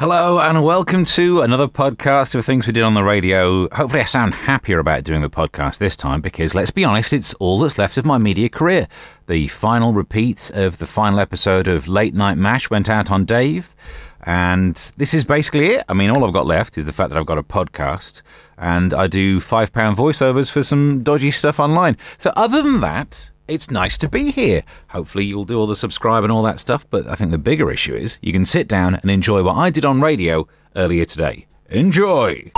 Hello 0.00 0.40
and 0.40 0.64
welcome 0.64 1.04
to 1.04 1.42
another 1.42 1.68
podcast 1.68 2.34
of 2.34 2.42
things 2.46 2.66
we 2.66 2.72
did 2.72 2.84
on 2.84 2.94
the 2.94 3.04
radio. 3.04 3.68
Hopefully, 3.68 4.00
I 4.00 4.04
sound 4.04 4.32
happier 4.32 4.78
about 4.78 5.04
doing 5.04 5.20
the 5.20 5.28
podcast 5.28 5.76
this 5.76 5.94
time 5.94 6.22
because, 6.22 6.54
let's 6.54 6.70
be 6.70 6.86
honest, 6.86 7.12
it's 7.12 7.34
all 7.34 7.58
that's 7.58 7.76
left 7.76 7.98
of 7.98 8.06
my 8.06 8.16
media 8.16 8.48
career. 8.48 8.88
The 9.26 9.48
final 9.48 9.92
repeat 9.92 10.50
of 10.54 10.78
the 10.78 10.86
final 10.86 11.20
episode 11.20 11.68
of 11.68 11.86
Late 11.86 12.14
Night 12.14 12.38
Mash 12.38 12.70
went 12.70 12.88
out 12.88 13.10
on 13.10 13.26
Dave, 13.26 13.76
and 14.22 14.74
this 14.96 15.12
is 15.12 15.22
basically 15.22 15.66
it. 15.66 15.84
I 15.86 15.92
mean, 15.92 16.08
all 16.08 16.24
I've 16.24 16.32
got 16.32 16.46
left 16.46 16.78
is 16.78 16.86
the 16.86 16.92
fact 16.92 17.10
that 17.10 17.18
I've 17.18 17.26
got 17.26 17.36
a 17.36 17.42
podcast 17.42 18.22
and 18.56 18.94
I 18.94 19.06
do 19.06 19.38
£5 19.38 19.70
voiceovers 19.94 20.50
for 20.50 20.62
some 20.62 21.02
dodgy 21.02 21.30
stuff 21.30 21.60
online. 21.60 21.98
So, 22.16 22.32
other 22.36 22.62
than 22.62 22.80
that, 22.80 23.30
it's 23.50 23.70
nice 23.70 23.98
to 23.98 24.08
be 24.08 24.30
here. 24.30 24.62
Hopefully, 24.90 25.24
you'll 25.24 25.44
do 25.44 25.58
all 25.58 25.66
the 25.66 25.76
subscribe 25.76 26.22
and 26.22 26.32
all 26.32 26.42
that 26.44 26.60
stuff. 26.60 26.88
But 26.88 27.06
I 27.06 27.16
think 27.16 27.32
the 27.32 27.38
bigger 27.38 27.70
issue 27.70 27.94
is 27.94 28.18
you 28.22 28.32
can 28.32 28.44
sit 28.44 28.68
down 28.68 28.94
and 28.94 29.10
enjoy 29.10 29.42
what 29.42 29.56
I 29.56 29.70
did 29.70 29.84
on 29.84 30.00
radio 30.00 30.46
earlier 30.76 31.04
today. 31.04 31.46
Enjoy! 31.68 32.50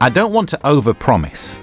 I 0.00 0.08
don't 0.08 0.32
want 0.32 0.48
to 0.48 0.58
overpromise 0.58 1.58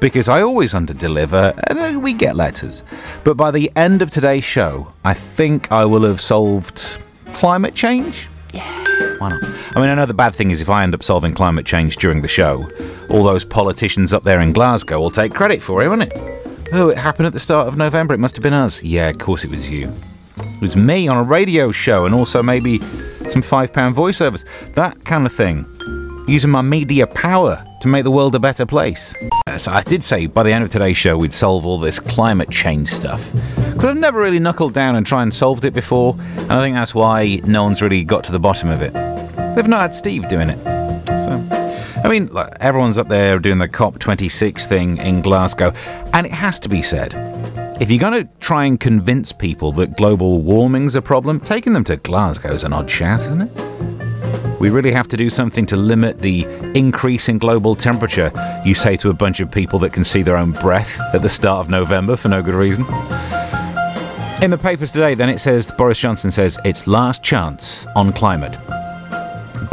because 0.00 0.28
I 0.28 0.42
always 0.42 0.74
underdeliver 0.74 1.58
and 1.68 2.02
we 2.02 2.12
get 2.12 2.36
letters. 2.36 2.82
But 3.24 3.36
by 3.36 3.50
the 3.50 3.70
end 3.76 4.00
of 4.00 4.10
today's 4.10 4.44
show, 4.44 4.92
I 5.04 5.14
think 5.14 5.70
I 5.70 5.84
will 5.84 6.02
have 6.04 6.20
solved 6.20 6.98
climate 7.34 7.74
change. 7.74 8.28
Yeah, 8.52 9.18
why 9.18 9.30
not? 9.30 9.44
I 9.76 9.80
mean, 9.80 9.90
I 9.90 9.94
know 9.94 10.06
the 10.06 10.14
bad 10.14 10.34
thing 10.34 10.50
is 10.50 10.60
if 10.60 10.70
I 10.70 10.82
end 10.82 10.94
up 10.94 11.02
solving 11.02 11.34
climate 11.34 11.66
change 11.66 11.96
during 11.96 12.22
the 12.22 12.28
show, 12.28 12.68
all 13.10 13.24
those 13.24 13.44
politicians 13.44 14.12
up 14.12 14.22
there 14.22 14.40
in 14.40 14.52
Glasgow 14.52 15.00
will 15.00 15.10
take 15.10 15.34
credit 15.34 15.60
for 15.62 15.82
it, 15.82 15.88
won't 15.88 16.02
it? 16.04 16.33
Oh, 16.76 16.88
it 16.88 16.98
happened 16.98 17.28
at 17.28 17.32
the 17.32 17.38
start 17.38 17.68
of 17.68 17.76
November. 17.76 18.14
It 18.14 18.18
must 18.18 18.34
have 18.34 18.42
been 18.42 18.52
us. 18.52 18.82
Yeah, 18.82 19.08
of 19.08 19.18
course 19.18 19.44
it 19.44 19.50
was 19.52 19.70
you. 19.70 19.92
It 20.36 20.60
was 20.60 20.74
me 20.74 21.06
on 21.06 21.16
a 21.16 21.22
radio 21.22 21.70
show 21.70 22.04
and 22.04 22.12
also 22.12 22.42
maybe 22.42 22.80
some 23.30 23.42
£5 23.42 23.94
voiceovers. 23.94 24.44
That 24.74 25.04
kind 25.04 25.24
of 25.24 25.32
thing. 25.32 25.64
Using 26.26 26.50
my 26.50 26.62
media 26.62 27.06
power 27.06 27.64
to 27.80 27.86
make 27.86 28.02
the 28.02 28.10
world 28.10 28.34
a 28.34 28.40
better 28.40 28.66
place. 28.66 29.14
So 29.56 29.70
I 29.70 29.82
did 29.82 30.02
say 30.02 30.26
by 30.26 30.42
the 30.42 30.52
end 30.52 30.64
of 30.64 30.70
today's 30.70 30.96
show 30.96 31.16
we'd 31.16 31.32
solve 31.32 31.64
all 31.64 31.78
this 31.78 32.00
climate 32.00 32.50
change 32.50 32.88
stuff. 32.88 33.30
Because 33.54 33.84
I've 33.84 33.96
never 33.98 34.18
really 34.18 34.40
knuckled 34.40 34.74
down 34.74 34.96
and 34.96 35.06
tried 35.06 35.22
and 35.22 35.32
solved 35.32 35.64
it 35.64 35.74
before, 35.74 36.16
and 36.18 36.52
I 36.52 36.60
think 36.60 36.74
that's 36.74 36.92
why 36.92 37.40
no 37.46 37.62
one's 37.62 37.82
really 37.82 38.02
got 38.02 38.24
to 38.24 38.32
the 38.32 38.40
bottom 38.40 38.68
of 38.68 38.82
it. 38.82 38.92
They've 39.54 39.68
not 39.68 39.80
had 39.80 39.94
Steve 39.94 40.28
doing 40.28 40.48
it. 40.50 40.58
So. 41.06 41.53
I 42.04 42.08
mean, 42.10 42.28
everyone's 42.60 42.98
up 42.98 43.08
there 43.08 43.38
doing 43.38 43.56
the 43.56 43.66
COP26 43.66 44.66
thing 44.66 44.98
in 44.98 45.22
Glasgow, 45.22 45.72
and 46.12 46.26
it 46.26 46.32
has 46.32 46.60
to 46.60 46.68
be 46.68 46.82
said. 46.82 47.14
If 47.80 47.90
you're 47.90 47.98
going 47.98 48.26
to 48.26 48.28
try 48.40 48.66
and 48.66 48.78
convince 48.78 49.32
people 49.32 49.72
that 49.72 49.96
global 49.96 50.42
warming's 50.42 50.96
a 50.96 51.00
problem, 51.02 51.40
taking 51.40 51.72
them 51.72 51.82
to 51.84 51.96
Glasgow's 51.96 52.62
an 52.62 52.74
odd 52.74 52.90
shout, 52.90 53.20
isn't 53.20 53.40
it? 53.40 54.60
We 54.60 54.68
really 54.68 54.92
have 54.92 55.08
to 55.08 55.16
do 55.16 55.30
something 55.30 55.64
to 55.64 55.76
limit 55.76 56.18
the 56.18 56.44
increase 56.74 57.30
in 57.30 57.38
global 57.38 57.74
temperature, 57.74 58.30
you 58.66 58.74
say 58.74 58.96
to 58.98 59.08
a 59.08 59.14
bunch 59.14 59.40
of 59.40 59.50
people 59.50 59.78
that 59.78 59.94
can 59.94 60.04
see 60.04 60.20
their 60.20 60.36
own 60.36 60.52
breath 60.52 61.00
at 61.14 61.22
the 61.22 61.30
start 61.30 61.60
of 61.60 61.70
November 61.70 62.16
for 62.16 62.28
no 62.28 62.42
good 62.42 62.54
reason. 62.54 62.84
In 64.42 64.50
the 64.50 64.60
papers 64.60 64.92
today, 64.92 65.14
then 65.14 65.30
it 65.30 65.38
says 65.38 65.72
Boris 65.72 65.98
Johnson 65.98 66.30
says 66.30 66.58
it's 66.66 66.86
last 66.86 67.22
chance 67.22 67.86
on 67.96 68.12
climate. 68.12 68.58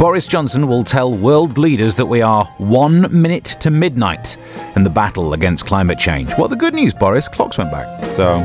Boris 0.02 0.26
Johnson 0.26 0.66
will 0.66 0.82
tell 0.82 1.12
world 1.12 1.58
leaders 1.58 1.94
that 1.94 2.06
we 2.06 2.22
are 2.22 2.44
one 2.58 3.02
minute 3.22 3.44
to 3.60 3.70
midnight 3.70 4.36
in 4.74 4.82
the 4.82 4.90
battle 4.90 5.32
against 5.32 5.64
climate 5.64 5.96
change. 5.96 6.28
Well, 6.36 6.48
the 6.48 6.56
good 6.56 6.74
news, 6.74 6.92
Boris, 6.92 7.28
clocks 7.28 7.56
went 7.56 7.70
back. 7.70 7.86
So 8.16 8.38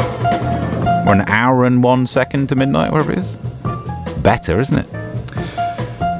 we're 1.03 1.13
an 1.13 1.21
hour 1.21 1.65
and 1.65 1.81
one 1.81 2.05
second 2.05 2.49
to 2.49 2.55
midnight, 2.55 2.91
wherever 2.91 3.11
it 3.11 3.17
is. 3.17 3.37
Better, 4.21 4.59
isn't 4.59 4.77
it? 4.77 4.85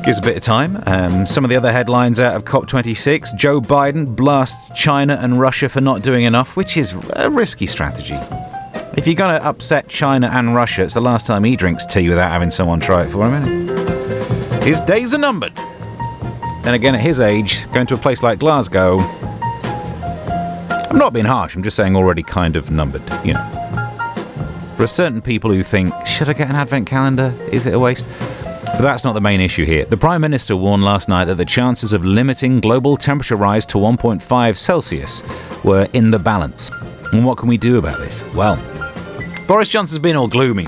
Gives 0.04 0.18
a 0.18 0.24
bit 0.24 0.38
of 0.38 0.42
time. 0.42 0.82
Um, 0.88 1.28
some 1.28 1.44
of 1.44 1.52
the 1.52 1.56
other 1.56 1.72
headlines 1.72 2.20
out 2.20 2.36
of 2.36 2.44
COP26 2.44 3.36
Joe 3.36 3.62
Biden 3.62 4.16
blasts 4.16 4.72
China 4.76 5.20
and 5.22 5.40
Russia 5.40 5.70
for 5.70 5.82
not 5.82 6.02
doing 6.02 6.24
enough, 6.24 6.56
which 6.56 6.78
is 6.78 6.96
a 7.16 7.30
risky 7.30 7.68
strategy. 7.68 8.18
If 8.98 9.06
you're 9.06 9.14
going 9.14 9.40
to 9.40 9.48
upset 9.48 9.88
China 9.88 10.32
and 10.34 10.56
Russia, 10.56 10.82
it's 10.82 10.96
the 10.96 11.02
last 11.02 11.28
time 11.28 11.44
he 11.44 11.56
drinks 11.56 11.86
tea 11.86 12.10
without 12.10 12.32
having 12.32 12.50
someone 12.50 12.80
try 12.80 13.02
it 13.04 13.12
for 13.12 13.30
him, 13.30 13.44
isn't 13.44 13.70
it? 13.70 13.77
His 14.68 14.82
days 14.82 15.14
are 15.14 15.18
numbered. 15.18 15.56
Then 16.66 16.74
again, 16.74 16.94
at 16.94 17.00
his 17.00 17.22
age, 17.22 17.72
going 17.72 17.88
to 17.88 17.94
a 17.94 17.98
place 17.98 18.22
like 18.22 18.40
Glasgow, 18.40 19.00
I'm 19.00 20.98
not 20.98 21.14
being 21.14 21.26
harsh, 21.26 21.56
I'm 21.56 21.64
just 21.64 21.78
saying 21.78 21.96
already 21.96 22.22
kind 22.22 22.58
of 22.58 22.70
numbered, 22.70 23.02
you 23.24 23.32
know. 23.32 23.50
There 24.76 24.84
are 24.84 24.88
certain 24.88 25.22
people 25.22 25.54
who 25.54 25.64
think, 25.64 25.94
should 26.06 26.28
I 26.28 26.34
get 26.34 26.50
an 26.50 26.58
advent 26.58 26.86
calendar? 26.86 27.34
Is 27.50 27.66
it 27.66 27.76
a 27.76 27.80
waste? 27.80 28.06
But 28.66 28.82
that's 28.82 29.06
not 29.06 29.14
the 29.14 29.22
main 29.22 29.40
issue 29.40 29.64
here. 29.64 29.86
The 29.86 29.96
Prime 29.96 30.20
Minister 30.20 30.58
warned 30.58 30.84
last 30.84 31.08
night 31.08 31.26
that 31.26 31.36
the 31.36 31.46
chances 31.46 31.94
of 31.94 32.04
limiting 32.04 32.60
global 32.60 32.98
temperature 32.98 33.38
rise 33.38 33.66
to 33.68 33.78
1.5 33.78 34.58
Celsius 34.58 35.24
were 35.64 35.88
in 35.94 36.12
the 36.12 36.20
balance. 36.20 36.72
And 37.14 37.24
what 37.24 37.38
can 37.38 37.48
we 37.48 37.58
do 37.58 37.78
about 37.78 38.00
this? 38.00 38.22
Well, 38.36 38.58
Boris 39.48 39.70
Johnson's 39.70 40.00
been 40.00 40.18
all 40.18 40.28
gloomy. 40.28 40.68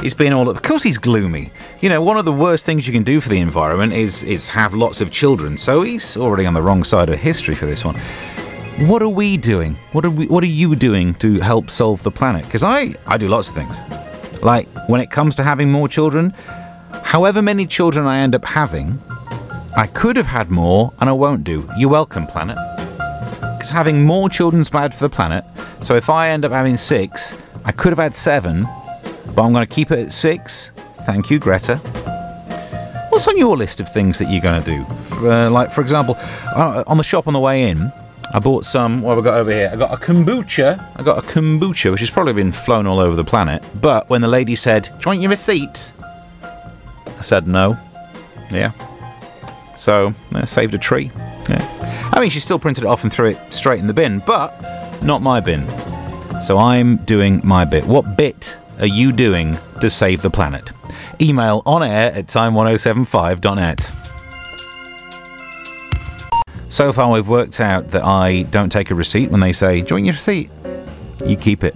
He's 0.00 0.14
been 0.14 0.32
all. 0.32 0.48
Of 0.48 0.62
course, 0.62 0.84
he's 0.84 0.98
gloomy. 0.98 1.50
You 1.82 1.90
know, 1.90 2.00
one 2.00 2.16
of 2.16 2.24
the 2.24 2.32
worst 2.32 2.64
things 2.64 2.86
you 2.86 2.92
can 2.92 3.02
do 3.02 3.20
for 3.20 3.28
the 3.28 3.38
environment 3.38 3.92
is 3.92 4.22
is 4.22 4.48
have 4.48 4.72
lots 4.72 5.02
of 5.02 5.10
children. 5.10 5.58
So 5.58 5.82
he's 5.82 6.16
already 6.16 6.46
on 6.46 6.54
the 6.54 6.62
wrong 6.62 6.82
side 6.84 7.10
of 7.10 7.18
history 7.18 7.54
for 7.54 7.66
this 7.66 7.84
one. 7.84 7.94
What 8.88 9.02
are 9.02 9.10
we 9.10 9.36
doing? 9.36 9.74
What 9.92 10.06
are 10.06 10.10
we? 10.10 10.26
What 10.26 10.42
are 10.42 10.54
you 10.62 10.74
doing 10.74 11.12
to 11.16 11.38
help 11.40 11.68
solve 11.68 12.02
the 12.02 12.10
planet? 12.10 12.46
Because 12.46 12.62
I 12.62 12.94
I 13.06 13.18
do 13.18 13.28
lots 13.28 13.50
of 13.50 13.54
things. 13.54 13.76
Like 14.42 14.66
when 14.88 15.02
it 15.02 15.10
comes 15.10 15.36
to 15.36 15.42
having 15.42 15.70
more 15.70 15.86
children, 15.86 16.32
however 17.04 17.42
many 17.42 17.66
children 17.66 18.06
I 18.06 18.20
end 18.20 18.34
up 18.34 18.44
having, 18.46 18.98
I 19.76 19.86
could 19.86 20.16
have 20.16 20.26
had 20.26 20.50
more, 20.50 20.94
and 21.00 21.10
I 21.10 21.12
won't 21.12 21.44
do. 21.44 21.68
You're 21.76 21.90
welcome, 21.90 22.26
planet. 22.26 22.56
Because 23.58 23.68
having 23.68 24.02
more 24.02 24.30
children's 24.30 24.70
bad 24.70 24.94
for 24.94 25.00
the 25.08 25.14
planet. 25.14 25.44
So 25.80 25.94
if 25.94 26.08
I 26.08 26.30
end 26.30 26.46
up 26.46 26.52
having 26.52 26.78
six, 26.78 27.38
I 27.66 27.72
could 27.72 27.90
have 27.90 27.98
had 27.98 28.16
seven, 28.16 28.62
but 29.34 29.42
I'm 29.42 29.52
going 29.52 29.66
to 29.66 29.74
keep 29.74 29.90
it 29.90 29.98
at 30.06 30.12
six. 30.14 30.72
Thank 31.06 31.30
you, 31.30 31.38
Greta. 31.38 31.76
What's 33.10 33.28
on 33.28 33.38
your 33.38 33.56
list 33.56 33.78
of 33.78 33.88
things 33.88 34.18
that 34.18 34.28
you're 34.28 34.42
going 34.42 34.60
to 34.60 34.70
do? 34.70 34.84
Uh, 35.26 35.48
like, 35.48 35.70
for 35.70 35.80
example, 35.80 36.16
uh, 36.54 36.82
on 36.88 36.96
the 36.96 37.04
shop 37.04 37.28
on 37.28 37.32
the 37.32 37.38
way 37.38 37.70
in, 37.70 37.92
I 38.34 38.40
bought 38.40 38.66
some. 38.66 39.02
What 39.02 39.14
have 39.14 39.24
I 39.24 39.30
got 39.30 39.38
over 39.38 39.52
here? 39.52 39.70
I 39.72 39.76
got 39.76 39.94
a 39.94 39.96
kombucha. 39.96 40.84
I 40.98 41.02
got 41.04 41.24
a 41.24 41.26
kombucha, 41.26 41.92
which 41.92 42.00
has 42.00 42.10
probably 42.10 42.32
been 42.32 42.50
flown 42.50 42.88
all 42.88 42.98
over 42.98 43.14
the 43.14 43.24
planet. 43.24 43.64
But 43.80 44.10
when 44.10 44.20
the 44.20 44.26
lady 44.26 44.56
said, 44.56 44.82
"Do 44.82 44.90
you 44.90 45.02
want 45.06 45.20
your 45.20 45.30
receipt?" 45.30 45.92
I 46.42 47.22
said 47.22 47.46
no. 47.46 47.78
Yeah. 48.50 48.72
So 49.76 50.12
I 50.34 50.44
saved 50.44 50.74
a 50.74 50.78
tree. 50.78 51.12
Yeah. 51.48 51.64
I 52.12 52.18
mean, 52.20 52.30
she 52.30 52.40
still 52.40 52.58
printed 52.58 52.82
it 52.82 52.88
off 52.88 53.04
and 53.04 53.12
threw 53.12 53.28
it 53.28 53.38
straight 53.54 53.78
in 53.78 53.86
the 53.86 53.94
bin, 53.94 54.20
but 54.26 54.60
not 55.04 55.22
my 55.22 55.38
bin. 55.38 55.62
So 56.44 56.58
I'm 56.58 56.96
doing 56.96 57.40
my 57.44 57.64
bit. 57.64 57.86
What 57.86 58.16
bit 58.16 58.56
are 58.80 58.86
you 58.86 59.12
doing 59.12 59.56
to 59.80 59.88
save 59.88 60.20
the 60.20 60.30
planet? 60.30 60.70
Email 61.20 61.62
on 61.64 61.82
air 61.82 62.12
at 62.12 62.26
time1075.net. 62.26 63.92
So 66.68 66.92
far, 66.92 67.10
we've 67.10 67.28
worked 67.28 67.60
out 67.60 67.88
that 67.88 68.04
I 68.04 68.42
don't 68.42 68.70
take 68.70 68.90
a 68.90 68.94
receipt 68.94 69.30
when 69.30 69.40
they 69.40 69.52
say, 69.52 69.80
Do 69.80 69.88
you 69.88 69.94
want 69.96 70.04
your 70.06 70.12
receipt? 70.14 70.50
You 71.24 71.36
keep 71.36 71.64
it. 71.64 71.74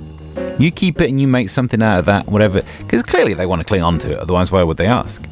You 0.59 0.71
keep 0.71 1.00
it 1.00 1.09
and 1.09 1.19
you 1.19 1.27
make 1.27 1.49
something 1.49 1.83
out 1.83 2.00
of 2.00 2.05
that, 2.05 2.27
whatever. 2.27 2.62
Because 2.79 3.03
clearly 3.03 3.33
they 3.33 3.47
want 3.47 3.62
to 3.62 3.65
cling 3.65 3.83
on 3.83 3.99
to 4.00 4.12
it, 4.12 4.19
otherwise, 4.19 4.53
why 4.53 4.62
would 4.62 4.77
they 4.77 4.87
ask? 4.87 5.27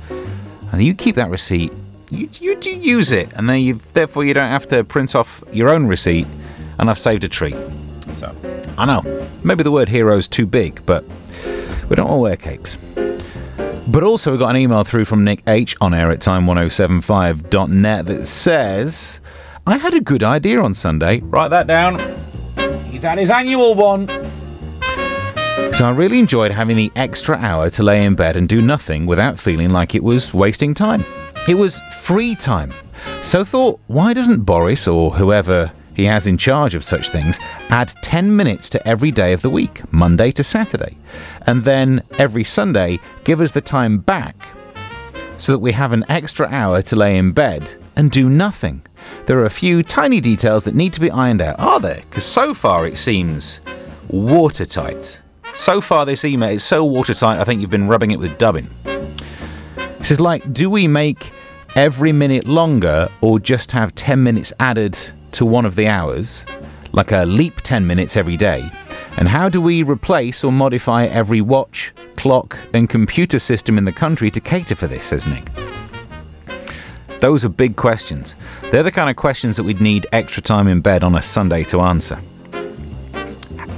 And 0.72 0.82
you 0.82 0.94
keep 0.94 1.16
that 1.16 1.28
receipt, 1.28 1.72
you, 2.10 2.30
you 2.40 2.56
do 2.56 2.70
use 2.70 3.12
it, 3.12 3.30
and 3.34 3.48
then 3.48 3.60
you, 3.60 3.74
therefore 3.74 4.24
you 4.24 4.32
don't 4.32 4.50
have 4.50 4.66
to 4.68 4.84
print 4.84 5.14
off 5.14 5.44
your 5.52 5.68
own 5.68 5.86
receipt, 5.86 6.26
and 6.78 6.88
I've 6.88 6.98
saved 6.98 7.24
a 7.24 7.28
tree. 7.28 7.54
So, 8.12 8.34
I 8.78 8.86
know, 8.86 9.28
maybe 9.44 9.62
the 9.62 9.70
word 9.70 9.90
hero 9.90 10.16
is 10.16 10.28
too 10.28 10.46
big, 10.46 10.80
but 10.86 11.04
we 11.90 11.96
don't 11.96 12.08
all 12.08 12.22
wear 12.22 12.36
capes. 12.36 12.78
But 13.90 14.02
also, 14.02 14.32
we 14.32 14.38
got 14.38 14.50
an 14.50 14.56
email 14.60 14.84
through 14.84 15.06
from 15.06 15.24
Nick 15.24 15.42
H 15.46 15.74
on 15.80 15.94
air 15.94 16.10
at 16.10 16.20
time1075.net 16.20 18.06
that 18.06 18.26
says, 18.26 19.20
I 19.66 19.78
had 19.78 19.94
a 19.94 20.00
good 20.00 20.22
idea 20.22 20.60
on 20.60 20.74
Sunday. 20.74 21.20
Write 21.20 21.48
that 21.48 21.66
down. 21.66 21.98
He's 22.90 23.02
had 23.02 23.16
his 23.16 23.30
annual 23.30 23.74
one. 23.74 24.08
So 25.72 25.86
I 25.86 25.92
really 25.94 26.18
enjoyed 26.18 26.50
having 26.50 26.76
the 26.76 26.92
extra 26.96 27.38
hour 27.38 27.70
to 27.70 27.82
lay 27.82 28.04
in 28.04 28.14
bed 28.14 28.36
and 28.36 28.46
do 28.46 28.60
nothing 28.60 29.06
without 29.06 29.38
feeling 29.38 29.70
like 29.70 29.94
it 29.94 30.04
was 30.04 30.34
wasting 30.34 30.74
time. 30.74 31.02
It 31.48 31.54
was 31.54 31.80
free 32.00 32.34
time. 32.34 32.74
So 33.22 33.42
thought, 33.42 33.80
why 33.86 34.12
doesn't 34.12 34.42
Boris 34.42 34.86
or 34.86 35.12
whoever 35.12 35.72
he 35.98 36.04
has 36.04 36.28
in 36.28 36.38
charge 36.38 36.76
of 36.76 36.84
such 36.84 37.08
things 37.10 37.40
add 37.70 37.92
10 38.02 38.34
minutes 38.34 38.70
to 38.70 38.88
every 38.88 39.10
day 39.10 39.32
of 39.32 39.42
the 39.42 39.50
week, 39.50 39.82
Monday 39.92 40.30
to 40.30 40.44
Saturday, 40.44 40.96
and 41.48 41.64
then 41.64 42.04
every 42.18 42.44
Sunday 42.44 43.00
give 43.24 43.40
us 43.40 43.50
the 43.50 43.60
time 43.60 43.98
back 43.98 44.36
so 45.38 45.50
that 45.50 45.58
we 45.58 45.72
have 45.72 45.92
an 45.92 46.04
extra 46.08 46.46
hour 46.46 46.82
to 46.82 46.94
lay 46.94 47.18
in 47.18 47.32
bed 47.32 47.74
and 47.96 48.12
do 48.12 48.28
nothing. 48.28 48.80
There 49.26 49.40
are 49.40 49.44
a 49.44 49.50
few 49.50 49.82
tiny 49.82 50.20
details 50.20 50.62
that 50.64 50.74
need 50.76 50.92
to 50.92 51.00
be 51.00 51.10
ironed 51.10 51.42
out, 51.42 51.58
are 51.58 51.80
there? 51.80 52.02
Because 52.08 52.24
so 52.24 52.54
far 52.54 52.86
it 52.86 52.96
seems 52.96 53.58
watertight. 54.08 55.20
So 55.54 55.80
far, 55.80 56.06
this 56.06 56.24
email 56.24 56.50
is 56.50 56.62
so 56.62 56.84
watertight, 56.84 57.40
I 57.40 57.44
think 57.44 57.60
you've 57.60 57.70
been 57.70 57.88
rubbing 57.88 58.12
it 58.12 58.20
with 58.20 58.38
dubbin. 58.38 58.68
This 59.98 60.12
is 60.12 60.20
like, 60.20 60.52
do 60.52 60.70
we 60.70 60.86
make 60.86 61.32
every 61.74 62.12
minute 62.12 62.46
longer 62.46 63.08
or 63.20 63.40
just 63.40 63.72
have 63.72 63.96
10 63.96 64.22
minutes 64.22 64.52
added 64.60 64.96
to 65.32 65.44
one 65.44 65.66
of 65.66 65.76
the 65.76 65.86
hours, 65.86 66.44
like 66.92 67.12
a 67.12 67.24
leap 67.24 67.60
10 67.62 67.86
minutes 67.86 68.16
every 68.16 68.36
day? 68.36 68.70
And 69.16 69.28
how 69.28 69.48
do 69.48 69.60
we 69.60 69.82
replace 69.82 70.44
or 70.44 70.52
modify 70.52 71.06
every 71.06 71.40
watch, 71.40 71.92
clock, 72.16 72.58
and 72.72 72.88
computer 72.88 73.38
system 73.38 73.76
in 73.76 73.84
the 73.84 73.92
country 73.92 74.30
to 74.30 74.40
cater 74.40 74.74
for 74.74 74.86
this, 74.86 75.06
says 75.06 75.26
Nick? 75.26 75.44
Those 77.20 77.44
are 77.44 77.48
big 77.48 77.74
questions. 77.74 78.36
They're 78.70 78.84
the 78.84 78.92
kind 78.92 79.10
of 79.10 79.16
questions 79.16 79.56
that 79.56 79.64
we'd 79.64 79.80
need 79.80 80.06
extra 80.12 80.42
time 80.42 80.68
in 80.68 80.80
bed 80.80 81.02
on 81.02 81.16
a 81.16 81.22
Sunday 81.22 81.64
to 81.64 81.80
answer. 81.80 82.18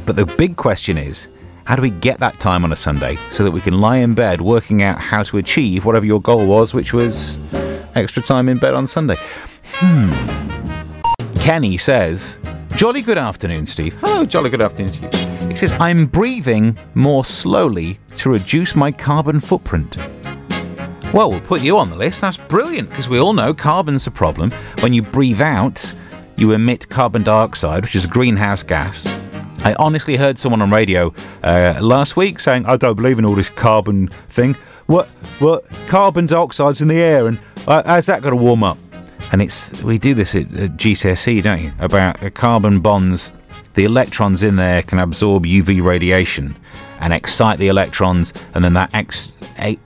But 0.05 0.17
the 0.17 0.26
big 0.26 0.56
question 0.56 0.99
is 0.99 1.29
how 1.64 1.76
do 1.76 1.82
we 1.82 1.91
get 1.91 2.19
that 2.19 2.41
time 2.41 2.64
on 2.64 2.73
a 2.73 2.76
Sunday 2.76 3.17
so 3.31 3.44
that 3.44 3.52
we 3.52 3.61
can 3.61 3.81
lie 3.81 3.99
in 3.99 4.12
bed 4.12 4.41
working 4.41 4.82
out 4.82 4.99
how 4.99 5.23
to 5.23 5.38
achieve 5.38 5.85
whatever 5.85 6.05
your 6.05 6.20
goal 6.20 6.47
was, 6.47 6.75
which 6.75 6.93
was 6.93 7.38
extra 7.94 8.20
time 8.23 8.49
in 8.49 8.58
bed 8.58 8.75
on 8.75 8.87
Sunday? 8.87 9.17
Hmm. 9.75 10.59
Kenny 11.40 11.78
says, 11.78 12.38
Jolly 12.76 13.02
good 13.02 13.19
afternoon, 13.19 13.66
Steve. 13.66 13.94
Hello, 13.94 14.25
jolly 14.25 14.50
good 14.50 14.60
afternoon 14.60 14.92
to 14.92 15.19
you. 15.19 15.48
He 15.48 15.56
says, 15.56 15.72
I'm 15.81 16.06
breathing 16.06 16.78
more 16.94 17.25
slowly 17.25 17.98
to 18.19 18.31
reduce 18.31 18.76
my 18.76 18.92
carbon 18.92 19.40
footprint. 19.40 19.96
Well, 21.12 21.31
we'll 21.31 21.40
put 21.40 21.62
you 21.62 21.76
on 21.78 21.90
the 21.90 21.96
list. 21.96 22.20
That's 22.20 22.37
brilliant 22.37 22.90
because 22.90 23.08
we 23.08 23.19
all 23.19 23.32
know 23.32 23.52
carbon's 23.52 24.06
a 24.06 24.10
problem. 24.10 24.52
When 24.81 24.92
you 24.92 25.02
breathe 25.02 25.40
out, 25.40 25.92
you 26.37 26.52
emit 26.52 26.88
carbon 26.88 27.25
dioxide, 27.25 27.82
which 27.82 27.96
is 27.96 28.04
a 28.04 28.08
greenhouse 28.08 28.62
gas. 28.62 29.06
I 29.64 29.75
honestly 29.78 30.16
heard 30.16 30.38
someone 30.38 30.62
on 30.62 30.70
radio 30.70 31.12
uh, 31.42 31.78
last 31.82 32.16
week 32.16 32.38
saying, 32.38 32.64
"I 32.66 32.76
don't 32.76 32.94
believe 32.94 33.19
in 33.19 33.25
all 33.25 33.34
this 33.34 33.48
carbon 33.50 34.08
thing. 34.28 34.54
What? 34.87 35.08
What? 35.40 35.64
Carbon 35.88 36.26
dioxide's 36.26 36.81
in 36.81 36.88
the 36.88 36.98
air, 37.00 37.26
and 37.26 37.40
uh, 37.66 37.82
how's 37.84 38.06
that 38.06 38.22
going 38.22 38.37
to 38.37 38.42
warm 38.42 38.62
up?" 38.62 38.78
And 39.32 39.40
it's 39.42 39.72
we 39.82 39.98
do 39.98 40.14
this 40.14 40.34
at, 40.34 40.52
at 40.54 40.76
GCSE, 40.76 41.42
don't 41.42 41.62
you? 41.62 41.72
About 41.78 42.22
uh, 42.22 42.30
carbon 42.30 42.80
bonds. 42.80 43.32
The 43.74 43.84
electrons 43.84 44.42
in 44.42 44.56
there 44.56 44.82
can 44.82 44.98
absorb 44.98 45.46
UV 45.46 45.82
radiation 45.82 46.56
and 46.98 47.12
excite 47.12 47.58
the 47.58 47.68
electrons, 47.68 48.34
and 48.54 48.64
then 48.64 48.74
that 48.74 48.90
ex, 48.92 49.32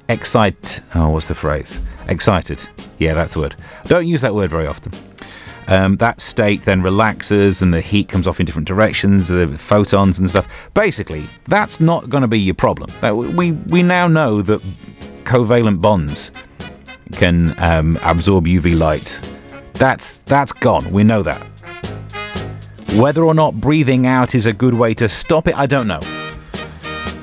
excite. 0.09 0.81
Oh, 0.95 1.11
what's 1.11 1.29
the 1.29 1.35
phrase? 1.35 1.81
Excited. 2.09 2.67
Yeah, 2.99 3.15
that's 3.15 3.35
the 3.35 3.41
word. 3.41 3.57
I 3.85 3.89
don't 3.89 4.07
use 4.07 4.23
that 4.23 4.35
word 4.35 4.51
very 4.51 4.67
often. 4.67 4.93
Um, 5.67 5.97
that 5.97 6.21
state 6.21 6.63
then 6.63 6.83
relaxes 6.83 7.63
and 7.63 7.73
the 7.73 7.81
heat 7.81 8.09
comes 8.09 8.29
off 8.29 8.39
in 8.39 8.47
different 8.47 8.69
directions, 8.69 9.29
the 9.29 9.57
photons 9.57 10.19
and 10.19 10.29
stuff. 10.29 10.47
Basically, 10.75 11.27
that's 11.47 11.81
not 11.81 12.11
going 12.11 12.21
to 12.21 12.29
be 12.29 12.39
your 12.39 12.55
problem. 12.55 12.91
We, 13.37 13.53
we 13.53 13.83
now 13.83 14.07
know 14.07 14.43
that 14.43 14.61
covalent 15.25 15.81
bonds 15.81 16.31
can 17.13 17.55
um, 17.59 17.99
absorb 18.03 18.47
UV 18.47 18.79
light. 18.79 19.21
That's, 19.75 20.19
that's 20.27 20.53
gone. 20.53 20.93
We 20.93 21.05
know 21.05 21.23
that. 21.23 21.47
Whether 22.95 23.25
or 23.25 23.35
not 23.35 23.61
breathing 23.61 24.07
out 24.07 24.35
is 24.35 24.47
a 24.47 24.53
good 24.53 24.75
way 24.75 24.95
to 24.95 25.09
stop 25.09 25.49
it, 25.49 25.59
I 25.59 25.67
don't 25.67 25.89
know. 25.89 26.01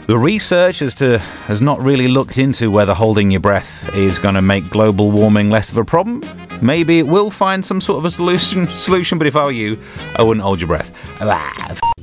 The 0.07 0.18
research 0.18 0.81
as 0.81 0.94
to, 0.95 1.19
has 1.19 1.62
not 1.62 1.80
really 1.80 2.10
looked 2.10 2.38
into 2.38 2.69
whether 2.69 2.94
holding 2.94 3.31
your 3.31 3.39
breath 3.39 3.88
is 3.95 4.19
going 4.19 4.36
to 4.36 4.42
make 4.42 4.69
global 4.69 5.10
warming 5.10 5.50
less 5.50 5.72
of 5.72 5.78
a 5.78 5.86
problem. 5.86 6.22
Maybe 6.62 7.00
it 7.00 7.07
will 7.07 7.31
find 7.31 7.63
some 7.63 7.80
sort 7.80 8.00
of 8.00 8.06
a 8.06 8.12
solution, 8.12 8.68
solution 8.78 9.18
but 9.18 9.28
if 9.28 9.38
I 9.38 9.45
were 9.45 9.51
you, 9.51 9.80
I 10.18 10.24
wouldn't 10.24 10.44
hold 10.44 10.60
your 10.60 10.68
breath. 10.68 10.92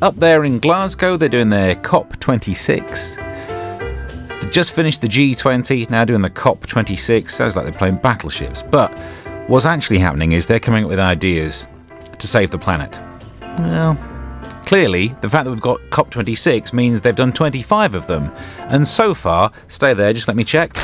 Up 0.01 0.17
there 0.17 0.45
in 0.45 0.59
Glasgow, 0.59 1.19
they're 1.19 1.29
doing 1.29 1.51
their 1.51 1.75
COP26. 1.75 3.17
They 3.17 3.28
just 4.49 4.73
finished 4.73 5.01
the 5.01 5.09
G20, 5.09 5.91
now 5.91 6.05
doing 6.05 6.23
the 6.23 6.31
COP26. 6.31 7.31
Sounds 7.31 7.57
like 7.57 7.65
they're 7.65 7.73
playing 7.73 7.97
battleships. 7.97 8.63
But 8.63 8.97
what's 9.49 9.67
actually 9.67 9.99
happening 9.99 10.33
is 10.33 10.47
they're 10.47 10.61
coming 10.61 10.85
up 10.85 10.91
with 10.91 10.99
ideas 10.99 11.67
to 12.19 12.27
save 12.27 12.51
the 12.51 12.59
planet. 12.59 12.99
Well, 13.59 13.97
Clearly, 14.69 15.09
the 15.23 15.31
fact 15.31 15.47
that 15.47 15.51
we've 15.51 15.63
got 15.63 15.81
COP26 15.89 16.75
means 16.75 17.01
they've 17.01 17.17
done 17.17 17.33
25 17.33 17.95
of 17.95 18.07
them. 18.07 18.31
And 18.59 18.87
so 18.87 19.15
far, 19.15 19.51
stay 19.69 19.95
there, 19.95 20.13
just 20.13 20.29
let 20.29 20.37
me 20.37 20.45
check. 20.45 20.77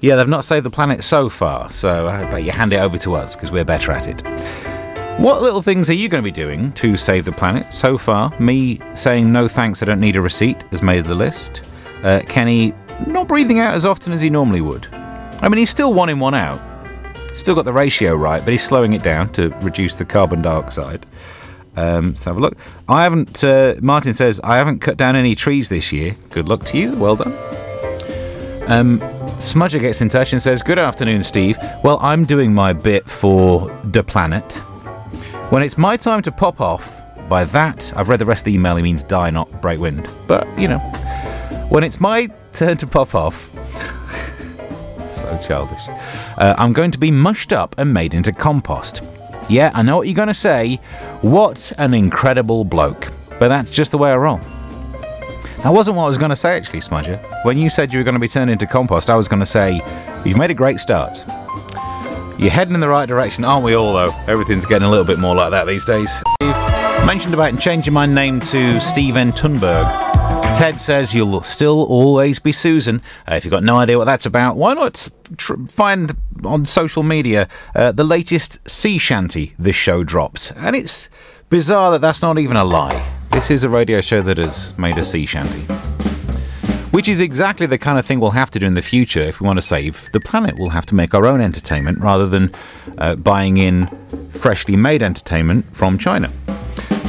Yeah, 0.00 0.16
they've 0.16 0.26
not 0.26 0.44
saved 0.44 0.66
the 0.66 0.70
planet 0.70 1.04
so 1.04 1.28
far, 1.28 1.70
so 1.70 2.08
I 2.08 2.38
you 2.38 2.50
hand 2.50 2.72
it 2.72 2.78
over 2.78 2.98
to 2.98 3.14
us 3.14 3.36
because 3.36 3.52
we're 3.52 3.64
better 3.64 3.92
at 3.92 4.08
it. 4.08 4.24
What 5.18 5.42
little 5.42 5.62
things 5.62 5.90
are 5.90 5.94
you 5.94 6.08
going 6.08 6.22
to 6.22 6.24
be 6.24 6.30
doing 6.30 6.70
to 6.74 6.96
save 6.96 7.24
the 7.24 7.32
planet? 7.32 7.74
So 7.74 7.98
far, 7.98 8.32
me 8.38 8.78
saying 8.94 9.32
no 9.32 9.48
thanks, 9.48 9.82
I 9.82 9.86
don't 9.86 9.98
need 9.98 10.14
a 10.14 10.20
receipt 10.20 10.62
has 10.70 10.80
made 10.80 11.04
the 11.06 11.14
list. 11.16 11.68
Uh, 12.04 12.22
Kenny 12.28 12.72
not 13.04 13.26
breathing 13.26 13.58
out 13.58 13.74
as 13.74 13.84
often 13.84 14.12
as 14.12 14.20
he 14.20 14.30
normally 14.30 14.60
would. 14.60 14.86
I 14.92 15.48
mean, 15.48 15.58
he's 15.58 15.70
still 15.70 15.92
one 15.92 16.08
in, 16.08 16.20
one 16.20 16.36
out. 16.36 16.60
Still 17.36 17.56
got 17.56 17.64
the 17.64 17.72
ratio 17.72 18.14
right, 18.14 18.44
but 18.44 18.52
he's 18.52 18.62
slowing 18.62 18.92
it 18.92 19.02
down 19.02 19.32
to 19.32 19.48
reduce 19.58 19.96
the 19.96 20.04
carbon 20.04 20.40
dioxide. 20.40 21.04
Um, 21.74 22.10
let's 22.10 22.22
have 22.22 22.36
a 22.36 22.40
look. 22.40 22.56
I 22.88 23.02
haven't. 23.02 23.42
Uh, 23.42 23.74
Martin 23.80 24.14
says 24.14 24.40
I 24.44 24.56
haven't 24.56 24.78
cut 24.78 24.96
down 24.96 25.16
any 25.16 25.34
trees 25.34 25.68
this 25.68 25.92
year. 25.92 26.14
Good 26.30 26.48
luck 26.48 26.62
to 26.66 26.78
you. 26.78 26.96
Well 26.96 27.16
done. 27.16 27.32
Um, 28.68 29.00
Smudger 29.38 29.80
gets 29.80 30.00
in 30.00 30.08
touch 30.08 30.32
and 30.32 30.40
says, 30.40 30.62
"Good 30.62 30.78
afternoon, 30.78 31.24
Steve. 31.24 31.58
Well, 31.82 31.98
I'm 32.02 32.24
doing 32.24 32.54
my 32.54 32.72
bit 32.72 33.08
for 33.08 33.68
the 33.84 34.04
planet. 34.04 34.60
When 35.50 35.62
it's 35.62 35.78
my 35.78 35.96
time 35.96 36.20
to 36.22 36.32
pop 36.32 36.60
off, 36.60 37.00
by 37.28 37.44
that 37.46 37.92
I've 37.96 38.10
read 38.10 38.20
the 38.20 38.26
rest 38.26 38.42
of 38.42 38.44
the 38.46 38.54
email. 38.54 38.76
He 38.76 38.82
means 38.82 39.02
die, 39.02 39.30
not 39.30 39.62
break 39.62 39.80
wind. 39.80 40.08
But 40.26 40.46
you 40.58 40.68
know, 40.68 40.78
when 41.70 41.84
it's 41.84 42.00
my 42.00 42.28
turn 42.52 42.76
to 42.76 42.86
pop 42.86 43.14
off." 43.14 43.48
so 45.08 45.38
childish. 45.46 45.88
Uh, 46.36 46.54
I'm 46.58 46.74
going 46.74 46.90
to 46.90 46.98
be 46.98 47.10
mushed 47.10 47.52
up 47.52 47.74
and 47.78 47.92
made 47.94 48.12
into 48.12 48.30
compost. 48.30 49.02
Yeah, 49.48 49.70
I 49.74 49.80
know 49.80 49.96
what 49.96 50.06
you're 50.06 50.14
going 50.14 50.28
to 50.28 50.34
say. 50.34 50.76
What 51.22 51.72
an 51.78 51.94
incredible 51.94 52.64
bloke. 52.64 53.10
But 53.38 53.48
that's 53.48 53.70
just 53.70 53.92
the 53.92 53.98
way 53.98 54.12
I 54.12 54.16
roll. 54.16 54.40
That 55.62 55.72
wasn't 55.72 55.96
what 55.96 56.04
I 56.04 56.08
was 56.08 56.18
going 56.18 56.30
to 56.30 56.36
say, 56.36 56.56
actually, 56.56 56.80
Smudger. 56.80 57.18
When 57.44 57.56
you 57.56 57.70
said 57.70 57.92
you 57.92 57.98
were 57.98 58.04
going 58.04 58.14
to 58.14 58.20
be 58.20 58.28
turned 58.28 58.50
into 58.50 58.66
compost, 58.66 59.08
I 59.08 59.16
was 59.16 59.28
going 59.28 59.40
to 59.40 59.46
say, 59.46 59.80
you've 60.24 60.36
made 60.36 60.50
a 60.50 60.54
great 60.54 60.78
start. 60.78 61.24
You're 62.38 62.50
heading 62.52 62.74
in 62.74 62.80
the 62.80 62.88
right 62.88 63.08
direction, 63.08 63.42
aren't 63.42 63.64
we 63.64 63.74
all, 63.74 63.92
though? 63.92 64.14
Everything's 64.28 64.64
getting 64.64 64.86
a 64.86 64.90
little 64.90 65.04
bit 65.04 65.18
more 65.18 65.34
like 65.34 65.50
that 65.50 65.66
these 65.66 65.84
days. 65.84 66.22
Mentioned 67.04 67.34
about 67.34 67.58
changing 67.58 67.92
my 67.92 68.06
name 68.06 68.38
to 68.38 68.80
Steven 68.80 69.32
Thunberg. 69.32 69.88
Ted 70.56 70.78
says 70.78 71.12
you'll 71.12 71.42
still 71.42 71.82
always 71.84 72.38
be 72.38 72.52
Susan. 72.52 73.02
Uh, 73.28 73.34
if 73.34 73.44
you've 73.44 73.50
got 73.50 73.64
no 73.64 73.78
idea 73.78 73.98
what 73.98 74.04
that's 74.04 74.24
about, 74.24 74.56
why 74.56 74.74
not 74.74 75.08
tr- 75.36 75.54
find 75.68 76.16
on 76.44 76.64
social 76.64 77.02
media 77.02 77.48
uh, 77.74 77.90
the 77.90 78.04
latest 78.04 78.68
sea 78.70 78.98
shanty 78.98 79.54
this 79.58 79.74
show 79.74 80.04
dropped? 80.04 80.52
And 80.56 80.76
it's 80.76 81.08
bizarre 81.50 81.90
that 81.90 82.00
that's 82.00 82.22
not 82.22 82.38
even 82.38 82.56
a 82.56 82.64
lie. 82.64 83.04
This 83.30 83.50
is 83.50 83.64
a 83.64 83.68
radio 83.68 84.00
show 84.00 84.22
that 84.22 84.38
has 84.38 84.78
made 84.78 84.96
a 84.96 85.04
sea 85.04 85.26
shanty. 85.26 85.66
Which 86.98 87.06
is 87.06 87.20
exactly 87.20 87.66
the 87.66 87.78
kind 87.78 87.96
of 87.96 88.04
thing 88.04 88.18
we'll 88.18 88.32
have 88.32 88.50
to 88.50 88.58
do 88.58 88.66
in 88.66 88.74
the 88.74 88.82
future 88.82 89.20
if 89.20 89.40
we 89.40 89.46
want 89.46 89.56
to 89.56 89.62
save 89.62 90.10
the 90.10 90.18
planet. 90.18 90.56
We'll 90.58 90.70
have 90.70 90.86
to 90.86 90.96
make 90.96 91.14
our 91.14 91.26
own 91.26 91.40
entertainment 91.40 92.00
rather 92.00 92.26
than 92.26 92.50
uh, 92.98 93.14
buying 93.14 93.56
in 93.56 93.86
freshly 94.32 94.74
made 94.74 95.00
entertainment 95.00 95.64
from 95.76 95.96
China. 95.96 96.28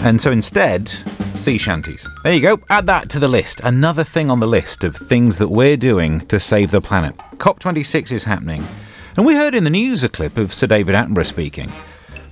And 0.04 0.22
so 0.22 0.32
instead, 0.32 0.88
sea 0.90 1.58
shanties. 1.58 2.08
There 2.24 2.36
you 2.36 2.40
go, 2.40 2.60
add 2.70 2.86
that 2.86 3.10
to 3.10 3.20
the 3.20 3.28
list. 3.28 3.62
Another 3.64 4.04
thing 4.04 4.30
on 4.30 4.40
the 4.40 4.46
list 4.46 4.84
of 4.84 4.96
things 4.96 5.40
that 5.40 5.48
we're 5.48 5.76
doing 5.76 6.20
to 6.28 6.40
save 6.40 6.70
the 6.70 6.82
planet. 6.82 7.18
COP26 7.38 8.12
is 8.12 8.26
happening. 8.26 8.64
And 9.18 9.26
we 9.26 9.38
heard 9.38 9.56
in 9.56 9.64
the 9.64 9.72
news 9.72 10.04
a 10.04 10.10
clip 10.10 10.38
of 10.38 10.54
Sir 10.54 10.68
David 10.68 10.94
Attenborough 10.94 11.26
speaking. 11.26 11.72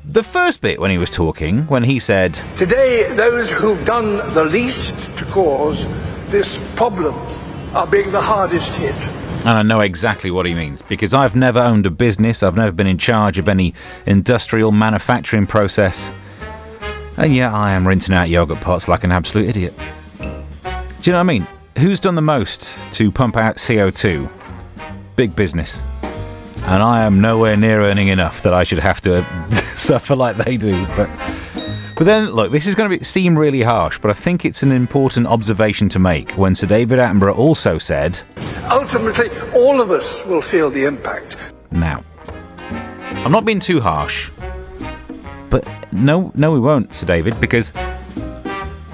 The 0.06 0.22
first 0.22 0.62
bit 0.62 0.80
when 0.80 0.92
he 0.92 1.00
was 1.00 1.10
talking, 1.10 1.64
when 1.64 1.86
he 1.86 1.98
said, 1.98 2.36
Today, 2.56 3.12
those 3.16 3.50
who've 3.50 3.84
done 3.84 4.18
the 4.36 4.46
least 4.46 4.96
to 5.18 5.26
cause 5.26 5.84
this 6.30 6.60
problem 6.76 7.16
are 7.74 7.88
being 7.88 8.12
the 8.12 8.22
hardest 8.22 8.74
hit. 8.76 8.96
And 9.46 9.58
I 9.58 9.62
know 9.62 9.82
exactly 9.82 10.32
what 10.32 10.46
he 10.46 10.54
means 10.54 10.82
because 10.82 11.14
I've 11.14 11.36
never 11.36 11.60
owned 11.60 11.86
a 11.86 11.90
business, 11.90 12.44
I've 12.44 12.56
never 12.56 12.72
been 12.72 12.88
in 12.88 12.98
charge 12.98 13.38
of 13.38 13.48
any 13.48 13.74
industrial 14.06 14.72
manufacturing 14.72 15.48
process. 15.48 16.12
And 17.18 17.36
yet 17.36 17.52
I 17.52 17.72
am 17.72 17.88
rinsing 17.88 18.14
out 18.14 18.30
yogurt 18.30 18.62
pots 18.62 18.88
like 18.88 19.04
an 19.04 19.12
absolute 19.12 19.50
idiot. 19.50 19.74
Do 20.20 20.26
you 21.04 21.12
know 21.12 21.20
what 21.20 21.22
I 21.22 21.24
mean? 21.24 21.48
Who's 21.78 22.00
done 22.00 22.16
the 22.16 22.22
most 22.22 22.78
to 22.94 23.12
pump 23.12 23.38
out 23.38 23.58
CO2? 23.58 24.30
Big 25.16 25.36
business. 25.36 25.82
And 26.64 26.84
I 26.84 27.04
am 27.04 27.22
nowhere 27.22 27.56
near 27.56 27.82
earning 27.82 28.10
enough 28.10 28.42
that 28.42 28.54
I 28.54 28.64
should 28.64 28.80
have 28.80 29.00
to 29.02 29.24
suffer 29.52 30.16
like 30.16 30.38
they 30.38 30.58
do. 30.58 30.86
But 30.96 31.10
but 31.98 32.06
then, 32.06 32.32
look, 32.32 32.52
this 32.52 32.68
is 32.68 32.76
going 32.76 32.92
to 32.92 32.98
be, 33.00 33.04
seem 33.04 33.38
really 33.38 33.62
harsh, 33.62 33.98
but 33.98 34.12
I 34.12 34.14
think 34.14 34.46
it's 34.46 34.62
an 34.62 34.72
important 34.72 35.26
observation 35.26 35.90
to 35.90 36.00
make 36.00 36.32
when 36.34 36.54
Sir 36.54 36.68
David 36.68 37.00
Attenborough 37.00 37.38
also 37.38 37.78
said, 37.78 38.22
Ultimately, 38.70 39.30
all 39.56 39.82
of 39.82 39.92
us 39.92 40.26
will 40.26 40.42
feel 40.42 40.70
the 40.70 40.86
impact. 40.86 41.36
Now, 41.72 42.04
I'm 43.26 43.32
not 43.32 43.46
being 43.46 43.60
too 43.60 43.82
harsh, 43.82 44.30
but 45.50 45.68
no, 45.92 46.32
no, 46.36 46.52
we 46.52 46.60
won't, 46.60 46.94
Sir 46.94 47.08
David, 47.08 47.40
because 47.42 47.72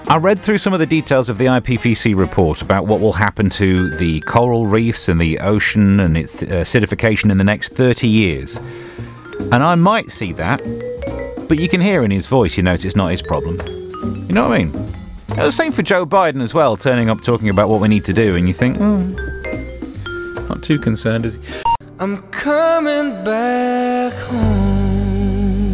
I 0.07 0.17
read 0.17 0.39
through 0.39 0.59
some 0.59 0.73
of 0.73 0.79
the 0.79 0.85
details 0.85 1.29
of 1.29 1.37
the 1.37 1.45
IPCC 1.45 2.15
report 2.15 2.61
about 2.61 2.85
what 2.85 2.99
will 2.99 3.13
happen 3.13 3.49
to 3.51 3.89
the 3.97 4.21
coral 4.21 4.67
reefs 4.67 5.09
and 5.09 5.19
the 5.19 5.39
ocean 5.39 5.99
and 5.99 6.15
its 6.15 6.43
uh, 6.43 6.45
acidification 6.45 7.31
in 7.31 7.37
the 7.37 7.43
next 7.43 7.69
30 7.69 8.07
years. 8.07 8.57
And 9.51 9.63
I 9.63 9.75
might 9.75 10.11
see 10.11 10.31
that, 10.33 10.61
but 11.47 11.59
you 11.59 11.67
can 11.67 11.81
hear 11.81 12.03
in 12.03 12.11
his 12.11 12.27
voice, 12.27 12.57
you 12.57 12.63
notice 12.63 12.85
it's 12.85 12.95
not 12.95 13.11
his 13.11 13.21
problem. 13.21 13.57
You 14.27 14.33
know 14.33 14.47
what 14.47 14.59
I 14.59 14.63
mean? 14.65 14.71
the 15.27 15.51
same 15.51 15.71
for 15.71 15.81
Joe 15.81 16.05
Biden 16.05 16.41
as 16.41 16.53
well, 16.53 16.77
turning 16.77 17.09
up 17.09 17.21
talking 17.21 17.49
about 17.49 17.69
what 17.69 17.81
we 17.81 17.87
need 17.87 18.05
to 18.05 18.13
do, 18.13 18.35
and 18.35 18.47
you 18.47 18.53
think, 18.53 18.77
oh, 18.79 18.97
not 20.47 20.63
too 20.63 20.79
concerned, 20.79 21.25
is 21.25 21.35
he? 21.35 21.41
I'm 21.99 22.17
coming 22.31 23.23
back 23.23 24.13
home. 24.13 24.73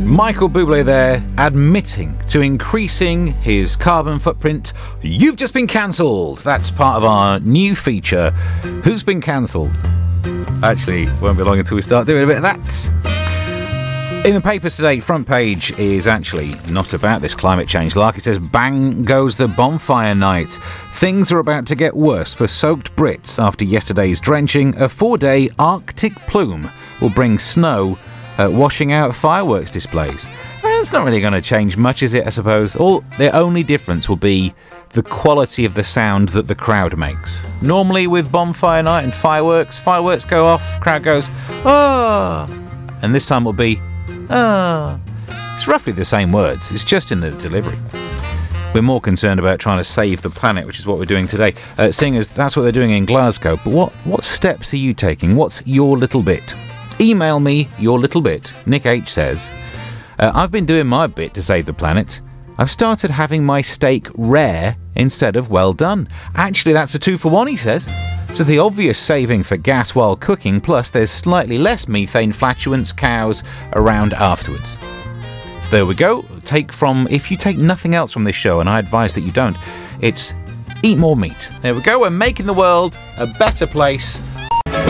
Michael 0.05 0.49
Bublé 0.49 0.83
there 0.83 1.23
admitting 1.38 2.17
to 2.27 2.41
increasing 2.41 3.27
his 3.27 3.75
carbon 3.75 4.19
footprint. 4.19 4.73
You've 5.01 5.35
just 5.35 5.53
been 5.53 5.67
cancelled. 5.67 6.39
That's 6.39 6.71
part 6.71 6.97
of 6.97 7.03
our 7.03 7.39
new 7.39 7.75
feature. 7.75 8.31
Who's 8.83 9.03
been 9.03 9.21
cancelled? 9.21 9.71
Actually, 10.63 11.05
won't 11.21 11.38
be 11.38 11.43
long 11.43 11.59
until 11.59 11.75
we 11.75 11.81
start 11.81 12.07
doing 12.07 12.23
a 12.23 12.27
bit 12.27 12.38
of 12.38 12.43
that. 12.43 13.18
In 14.25 14.35
the 14.35 14.41
papers 14.41 14.75
today, 14.75 14.99
front 14.99 15.25
page 15.25 15.71
is 15.79 16.05
actually 16.05 16.53
not 16.69 16.93
about 16.93 17.21
this 17.21 17.33
climate 17.33 17.69
change 17.69 17.95
lark. 17.95 18.17
It 18.17 18.25
says, 18.25 18.38
Bang 18.38 19.03
goes 19.03 19.38
the 19.38 19.47
bonfire 19.47 20.13
night. 20.13 20.59
Things 20.93 21.31
are 21.31 21.39
about 21.39 21.65
to 21.67 21.75
get 21.75 21.95
worse 21.95 22.33
for 22.33 22.45
soaked 22.45 22.93
Brits 22.97 23.41
after 23.41 23.63
yesterday's 23.63 24.19
drenching. 24.19 24.79
A 24.79 24.89
four 24.89 25.17
day 25.17 25.49
Arctic 25.57 26.13
plume 26.27 26.69
will 26.99 27.09
bring 27.09 27.39
snow, 27.39 27.97
uh, 28.38 28.49
washing 28.51 28.91
out 28.91 29.15
fireworks 29.15 29.71
displays. 29.71 30.27
It's 30.63 30.91
not 30.91 31.05
really 31.05 31.21
going 31.21 31.33
to 31.33 31.41
change 31.41 31.77
much, 31.77 32.03
is 32.03 32.13
it? 32.13 32.27
I 32.27 32.29
suppose. 32.29 32.75
All 32.75 33.03
the 33.17 33.35
only 33.35 33.63
difference 33.63 34.09
will 34.09 34.17
be 34.17 34.53
the 34.89 35.03
quality 35.03 35.63
of 35.63 35.73
the 35.73 35.83
sound 35.83 36.29
that 36.29 36.45
the 36.45 36.55
crowd 36.55 36.97
makes. 36.97 37.45
Normally, 37.61 38.05
with 38.05 38.31
bonfire 38.31 38.83
night 38.83 39.03
and 39.03 39.13
fireworks, 39.13 39.79
fireworks 39.79 40.25
go 40.25 40.45
off, 40.45 40.79
crowd 40.81 41.03
goes, 41.03 41.29
ah, 41.65 42.47
and 43.01 43.15
this 43.15 43.25
time 43.25 43.45
will 43.45 43.53
be 43.53 43.81
Ah. 44.29 45.00
It's 45.55 45.67
roughly 45.67 45.93
the 45.93 46.05
same 46.05 46.31
words, 46.31 46.71
it's 46.71 46.83
just 46.83 47.12
in 47.12 47.19
the 47.19 47.31
delivery. 47.31 47.77
We're 48.74 48.83
more 48.83 49.01
concerned 49.01 49.39
about 49.39 49.59
trying 49.59 49.79
to 49.79 49.83
save 49.83 50.21
the 50.21 50.29
planet, 50.29 50.67
which 50.67 50.79
is 50.79 50.86
what 50.86 51.00
we're 51.00 51.05
doing 51.05 51.27
today, 51.27 51.55
uh, 51.77 51.91
seeing 51.91 52.15
as 52.15 52.27
that's 52.27 52.55
what 52.55 52.63
they're 52.63 52.71
doing 52.71 52.91
in 52.91 53.05
Glasgow. 53.05 53.57
But 53.57 53.74
what, 53.74 53.91
what 54.05 54.24
steps 54.24 54.74
are 54.74 54.77
you 54.77 54.93
taking? 54.93 55.36
What's 55.36 55.65
your 55.65 55.98
little 55.98 56.21
bit? 56.21 56.53
Email 57.01 57.39
me 57.39 57.67
your 57.79 57.98
little 57.98 58.21
bit. 58.21 58.53
Nick 58.67 58.86
H 58.86 59.09
says, 59.09 59.50
uh, 60.19 60.31
I've 60.36 60.51
been 60.51 60.67
doing 60.67 60.86
my 60.86 61.07
bit 61.07 61.33
to 61.33 61.41
save 61.41 61.65
the 61.65 61.74
planet. 61.74 62.21
I've 62.59 62.69
started 62.69 63.09
having 63.09 63.43
my 63.43 63.62
steak 63.62 64.07
rare 64.15 64.77
instead 64.95 65.36
of 65.36 65.50
well 65.50 65.74
done. 65.74 66.07
Actually, 66.36 66.74
that's 66.74 66.93
a 66.93 67.00
two 67.00 67.17
for 67.17 67.29
one, 67.29 67.48
he 67.48 67.55
says. 67.55 67.88
So 68.31 68.43
the 68.43 68.59
obvious 68.59 69.00
saving 69.00 69.43
for 69.43 69.57
gas 69.57 69.95
while 69.95 70.15
cooking, 70.15 70.62
plus 70.62 70.91
there's 70.91 71.09
slightly 71.09 71.57
less 71.57 71.88
methane 71.88 72.31
flatulence 72.31 72.93
cows 72.93 73.43
around 73.74 74.13
afterwards. 74.13 74.77
So 75.62 75.69
there 75.71 75.86
we 75.86 75.95
go. 75.95 76.24
Take 76.43 76.71
from, 76.71 77.07
if 77.09 77.31
you 77.31 77.38
take 77.38 77.57
nothing 77.57 77.95
else 77.95 78.13
from 78.13 78.24
this 78.24 78.36
show, 78.36 78.59
and 78.59 78.69
I 78.69 78.79
advise 78.79 79.13
that 79.15 79.21
you 79.21 79.31
don't, 79.31 79.57
it's 80.00 80.33
eat 80.83 80.98
more 80.98 81.17
meat. 81.17 81.51
There 81.63 81.74
we 81.74 81.81
go. 81.81 82.00
We're 82.00 82.12
making 82.12 82.45
the 82.45 82.53
world 82.53 82.98
a 83.17 83.27
better 83.27 83.67
place. 83.67 84.21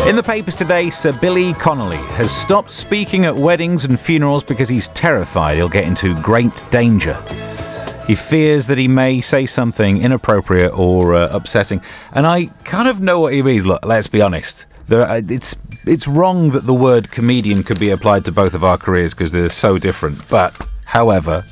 In 0.06 0.16
the 0.16 0.24
papers 0.24 0.56
today, 0.56 0.90
Sir 0.90 1.18
Billy 1.20 1.54
Connolly 1.54 1.98
has 2.18 2.36
stopped 2.36 2.72
speaking 2.72 3.26
at 3.26 3.36
weddings 3.36 3.86
and 3.86 4.00
funerals 4.00 4.44
because 4.44 4.70
he's 4.70 4.90
terrified 4.90 5.58
he'll 5.58 5.70
get 5.70 5.86
into 5.86 6.14
great 6.22 6.64
danger. 6.72 7.18
He 8.10 8.16
fears 8.16 8.66
that 8.66 8.80
he 8.80 8.88
may 8.88 9.22
say 9.22 9.46
something 9.46 10.02
inappropriate 10.02 10.74
or 10.76 11.14
uh, 11.14 11.30
upsetting, 11.32 11.80
and 12.12 12.26
I 12.26 12.48
kind 12.64 12.88
of 12.88 13.02
know 13.02 13.20
what 13.20 13.34
he 13.34 13.44
means. 13.44 13.68
Look, 13.68 13.86
let's 13.86 14.08
be 14.08 14.20
honest. 14.20 14.66
Uh, 14.90 15.22
it's 15.30 15.56
it's 15.86 16.08
wrong 16.08 16.50
that 16.50 16.66
the 16.66 16.74
word 16.74 17.12
comedian 17.12 17.62
could 17.62 17.80
be 17.80 17.92
applied 17.92 18.26
to 18.26 18.32
both 18.32 18.56
of 18.56 18.64
our 18.64 18.80
careers 18.80 19.14
because 19.14 19.32
they're 19.32 19.48
so 19.52 19.78
different. 19.78 20.28
But, 20.28 20.60
however, 20.86 21.46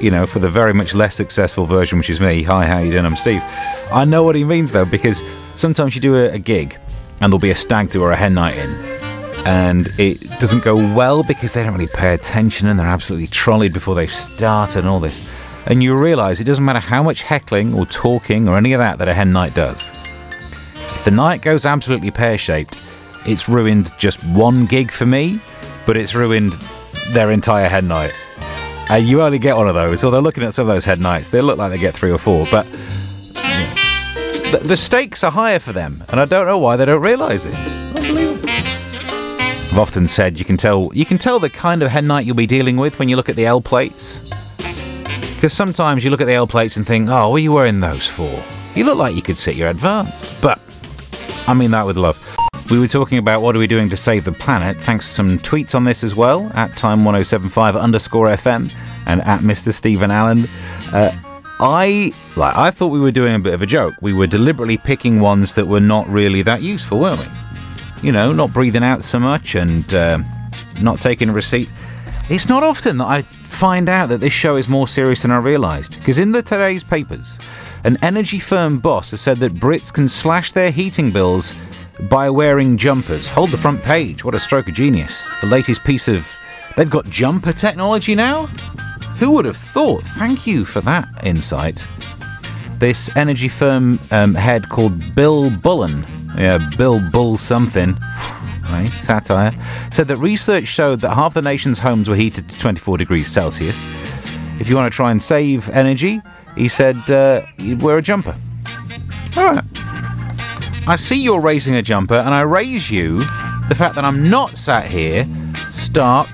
you 0.00 0.10
know, 0.10 0.26
for 0.26 0.40
the 0.40 0.50
very 0.50 0.74
much 0.74 0.92
less 0.92 1.14
successful 1.14 1.66
version, 1.66 1.98
which 1.98 2.10
is 2.10 2.18
me, 2.18 2.42
hi, 2.42 2.66
how 2.66 2.80
you 2.80 2.90
doing? 2.90 3.06
I'm 3.06 3.14
Steve. 3.14 3.40
I 3.92 4.04
know 4.04 4.24
what 4.24 4.34
he 4.34 4.42
means 4.42 4.72
though, 4.72 4.84
because 4.84 5.22
sometimes 5.54 5.94
you 5.94 6.00
do 6.00 6.16
a, 6.16 6.30
a 6.30 6.38
gig 6.40 6.76
and 7.20 7.32
there'll 7.32 7.38
be 7.38 7.50
a 7.50 7.54
stag 7.54 7.90
do 7.90 8.02
or 8.02 8.10
a 8.10 8.16
hen 8.16 8.34
night 8.34 8.56
in, 8.56 8.70
and 9.46 9.88
it 10.00 10.20
doesn't 10.40 10.64
go 10.64 10.74
well 10.74 11.22
because 11.22 11.54
they 11.54 11.62
don't 11.62 11.74
really 11.74 11.86
pay 11.94 12.12
attention 12.12 12.66
and 12.66 12.76
they're 12.76 12.88
absolutely 12.88 13.28
trolleyed 13.28 13.72
before 13.72 13.94
they've 13.94 14.12
started 14.12 14.80
and 14.80 14.88
all 14.88 14.98
this 14.98 15.24
and 15.66 15.82
you 15.82 15.94
realise 15.94 16.40
it 16.40 16.44
doesn't 16.44 16.64
matter 16.64 16.80
how 16.80 17.02
much 17.02 17.22
heckling 17.22 17.74
or 17.74 17.86
talking 17.86 18.48
or 18.48 18.56
any 18.56 18.72
of 18.72 18.78
that 18.78 18.98
that 18.98 19.08
a 19.08 19.14
hen 19.14 19.32
night 19.32 19.54
does. 19.54 19.88
If 20.74 21.04
the 21.04 21.10
night 21.10 21.42
goes 21.42 21.66
absolutely 21.66 22.10
pear 22.10 22.38
shaped, 22.38 22.82
it's 23.26 23.48
ruined 23.48 23.92
just 23.98 24.22
one 24.24 24.66
gig 24.66 24.90
for 24.90 25.06
me, 25.06 25.40
but 25.86 25.96
it's 25.96 26.14
ruined 26.14 26.58
their 27.08 27.30
entire 27.30 27.68
head 27.68 27.84
night. 27.84 28.12
And 28.88 29.04
uh, 29.04 29.08
you 29.08 29.22
only 29.22 29.38
get 29.38 29.56
one 29.56 29.66
of 29.66 29.74
those, 29.74 30.04
although 30.04 30.20
looking 30.20 30.42
at 30.42 30.52
some 30.52 30.68
of 30.68 30.74
those 30.74 30.84
head 30.84 31.00
nights, 31.00 31.28
they 31.28 31.40
look 31.40 31.56
like 31.56 31.70
they 31.70 31.78
get 31.78 31.94
three 31.94 32.10
or 32.10 32.18
four, 32.18 32.44
but 32.50 32.66
the, 34.52 34.60
the 34.62 34.76
stakes 34.76 35.24
are 35.24 35.30
higher 35.30 35.58
for 35.58 35.72
them, 35.72 36.04
and 36.10 36.20
I 36.20 36.26
don't 36.26 36.46
know 36.46 36.58
why 36.58 36.76
they 36.76 36.84
don't 36.84 37.00
realise 37.00 37.46
it. 37.46 37.54
I've 39.74 39.78
often 39.78 40.06
said 40.06 40.38
you 40.38 40.44
can 40.44 40.56
tell 40.56 40.90
you 40.94 41.04
can 41.04 41.18
tell 41.18 41.40
the 41.40 41.50
kind 41.50 41.82
of 41.82 41.90
head 41.90 42.04
night 42.04 42.26
you'll 42.26 42.36
be 42.36 42.46
dealing 42.46 42.76
with 42.76 42.98
when 42.98 43.08
you 43.08 43.16
look 43.16 43.28
at 43.28 43.36
the 43.36 43.46
L 43.46 43.60
plates. 43.60 44.20
Because 45.44 45.52
sometimes 45.52 46.02
you 46.02 46.10
look 46.10 46.22
at 46.22 46.26
the 46.26 46.32
L 46.32 46.46
plates 46.46 46.78
and 46.78 46.86
think, 46.86 47.06
oh, 47.10 47.28
what 47.28 47.36
are 47.36 47.40
you 47.40 47.52
wearing 47.52 47.78
those 47.78 48.08
for? 48.08 48.42
You 48.74 48.84
look 48.84 48.96
like 48.96 49.14
you 49.14 49.20
could 49.20 49.36
sit 49.36 49.56
your 49.56 49.68
advanced. 49.68 50.40
But 50.40 50.58
I 51.46 51.52
mean 51.52 51.70
that 51.72 51.84
with 51.84 51.98
love. 51.98 52.18
We 52.70 52.78
were 52.78 52.88
talking 52.88 53.18
about 53.18 53.42
what 53.42 53.54
are 53.54 53.58
we 53.58 53.66
doing 53.66 53.90
to 53.90 53.96
save 53.98 54.24
the 54.24 54.32
planet. 54.32 54.80
Thanks 54.80 55.06
for 55.06 55.12
some 55.12 55.38
tweets 55.40 55.74
on 55.74 55.84
this 55.84 56.02
as 56.02 56.14
well 56.14 56.50
at 56.54 56.70
time1075 56.70 57.78
underscore 57.78 58.28
FM 58.28 58.72
and 59.04 59.20
at 59.20 59.40
Mr. 59.40 59.70
Stephen 59.70 60.10
Allen. 60.10 60.48
Uh, 60.94 61.14
I 61.60 62.14
like. 62.36 62.56
I 62.56 62.70
thought 62.70 62.86
we 62.86 62.98
were 63.00 63.12
doing 63.12 63.34
a 63.34 63.38
bit 63.38 63.52
of 63.52 63.60
a 63.60 63.66
joke. 63.66 63.92
We 64.00 64.14
were 64.14 64.26
deliberately 64.26 64.78
picking 64.78 65.20
ones 65.20 65.52
that 65.52 65.66
were 65.66 65.78
not 65.78 66.08
really 66.08 66.40
that 66.40 66.62
useful, 66.62 67.00
weren't 67.00 67.20
we? 67.20 67.26
You 68.00 68.12
know, 68.12 68.32
not 68.32 68.54
breathing 68.54 68.82
out 68.82 69.04
so 69.04 69.18
much 69.18 69.56
and 69.56 69.92
uh, 69.92 70.20
not 70.80 71.00
taking 71.00 71.28
a 71.28 71.34
receipt. 71.34 71.70
It's 72.30 72.48
not 72.48 72.62
often 72.62 72.96
that 72.96 73.04
I 73.04 73.24
find 73.54 73.88
out 73.88 74.08
that 74.08 74.20
this 74.20 74.32
show 74.32 74.56
is 74.56 74.68
more 74.68 74.88
serious 74.88 75.22
than 75.22 75.30
I 75.30 75.38
realised. 75.38 75.96
Because 75.98 76.18
in 76.18 76.32
the 76.32 76.42
today's 76.42 76.82
papers, 76.82 77.38
an 77.84 77.96
energy 78.02 78.38
firm 78.38 78.80
boss 78.80 79.12
has 79.12 79.20
said 79.20 79.38
that 79.38 79.54
Brits 79.54 79.92
can 79.92 80.08
slash 80.08 80.52
their 80.52 80.70
heating 80.70 81.10
bills 81.10 81.54
by 82.10 82.28
wearing 82.28 82.76
jumpers. 82.76 83.28
Hold 83.28 83.50
the 83.50 83.56
front 83.56 83.82
page. 83.82 84.24
What 84.24 84.34
a 84.34 84.40
stroke 84.40 84.68
of 84.68 84.74
genius. 84.74 85.30
The 85.40 85.46
latest 85.46 85.84
piece 85.84 86.08
of. 86.08 86.28
They've 86.76 86.90
got 86.90 87.06
jumper 87.06 87.52
technology 87.52 88.14
now? 88.14 88.46
Who 89.18 89.30
would 89.30 89.44
have 89.44 89.56
thought? 89.56 90.04
Thank 90.04 90.46
you 90.46 90.64
for 90.64 90.80
that 90.80 91.08
insight. 91.22 91.86
This 92.78 93.14
energy 93.16 93.48
firm 93.48 94.00
um, 94.10 94.34
head 94.34 94.68
called 94.68 95.14
Bill 95.14 95.50
Bullen. 95.50 96.04
Yeah, 96.36 96.58
Bill 96.76 97.00
Bull 97.10 97.38
something 97.38 97.96
satire, 99.00 99.52
said 99.92 100.08
that 100.08 100.16
research 100.18 100.66
showed 100.66 101.00
that 101.00 101.14
half 101.14 101.34
the 101.34 101.42
nation's 101.42 101.78
homes 101.78 102.08
were 102.08 102.16
heated 102.16 102.48
to 102.48 102.58
24 102.58 102.98
degrees 102.98 103.30
Celsius. 103.30 103.86
If 104.60 104.68
you 104.68 104.76
want 104.76 104.92
to 104.92 104.96
try 104.96 105.10
and 105.10 105.22
save 105.22 105.68
energy, 105.70 106.20
he 106.56 106.68
said, 106.68 107.10
uh, 107.10 107.44
you'd 107.58 107.82
wear 107.82 107.98
a 107.98 108.02
jumper. 108.02 108.36
All 109.36 109.50
right. 109.50 109.64
I 110.86 110.96
see 110.96 111.16
you're 111.16 111.40
raising 111.40 111.74
a 111.74 111.82
jumper, 111.82 112.14
and 112.14 112.34
I 112.34 112.42
raise 112.42 112.90
you 112.90 113.18
the 113.68 113.74
fact 113.76 113.94
that 113.94 114.04
I'm 114.04 114.28
not 114.28 114.58
sat 114.58 114.84
here 114.84 115.26
stark 115.68 116.28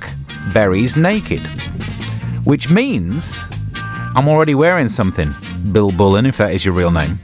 berries 0.52 0.97
naked. 0.97 1.40
Which 2.44 2.70
means 2.70 3.44
I'm 3.75 4.28
already 4.28 4.54
wearing 4.54 4.88
something, 4.88 5.32
Bill 5.73 5.92
Bullen, 5.92 6.26
if 6.26 6.37
that 6.38 6.52
is 6.52 6.64
your 6.64 6.75
real 6.75 6.90
name. 6.90 7.20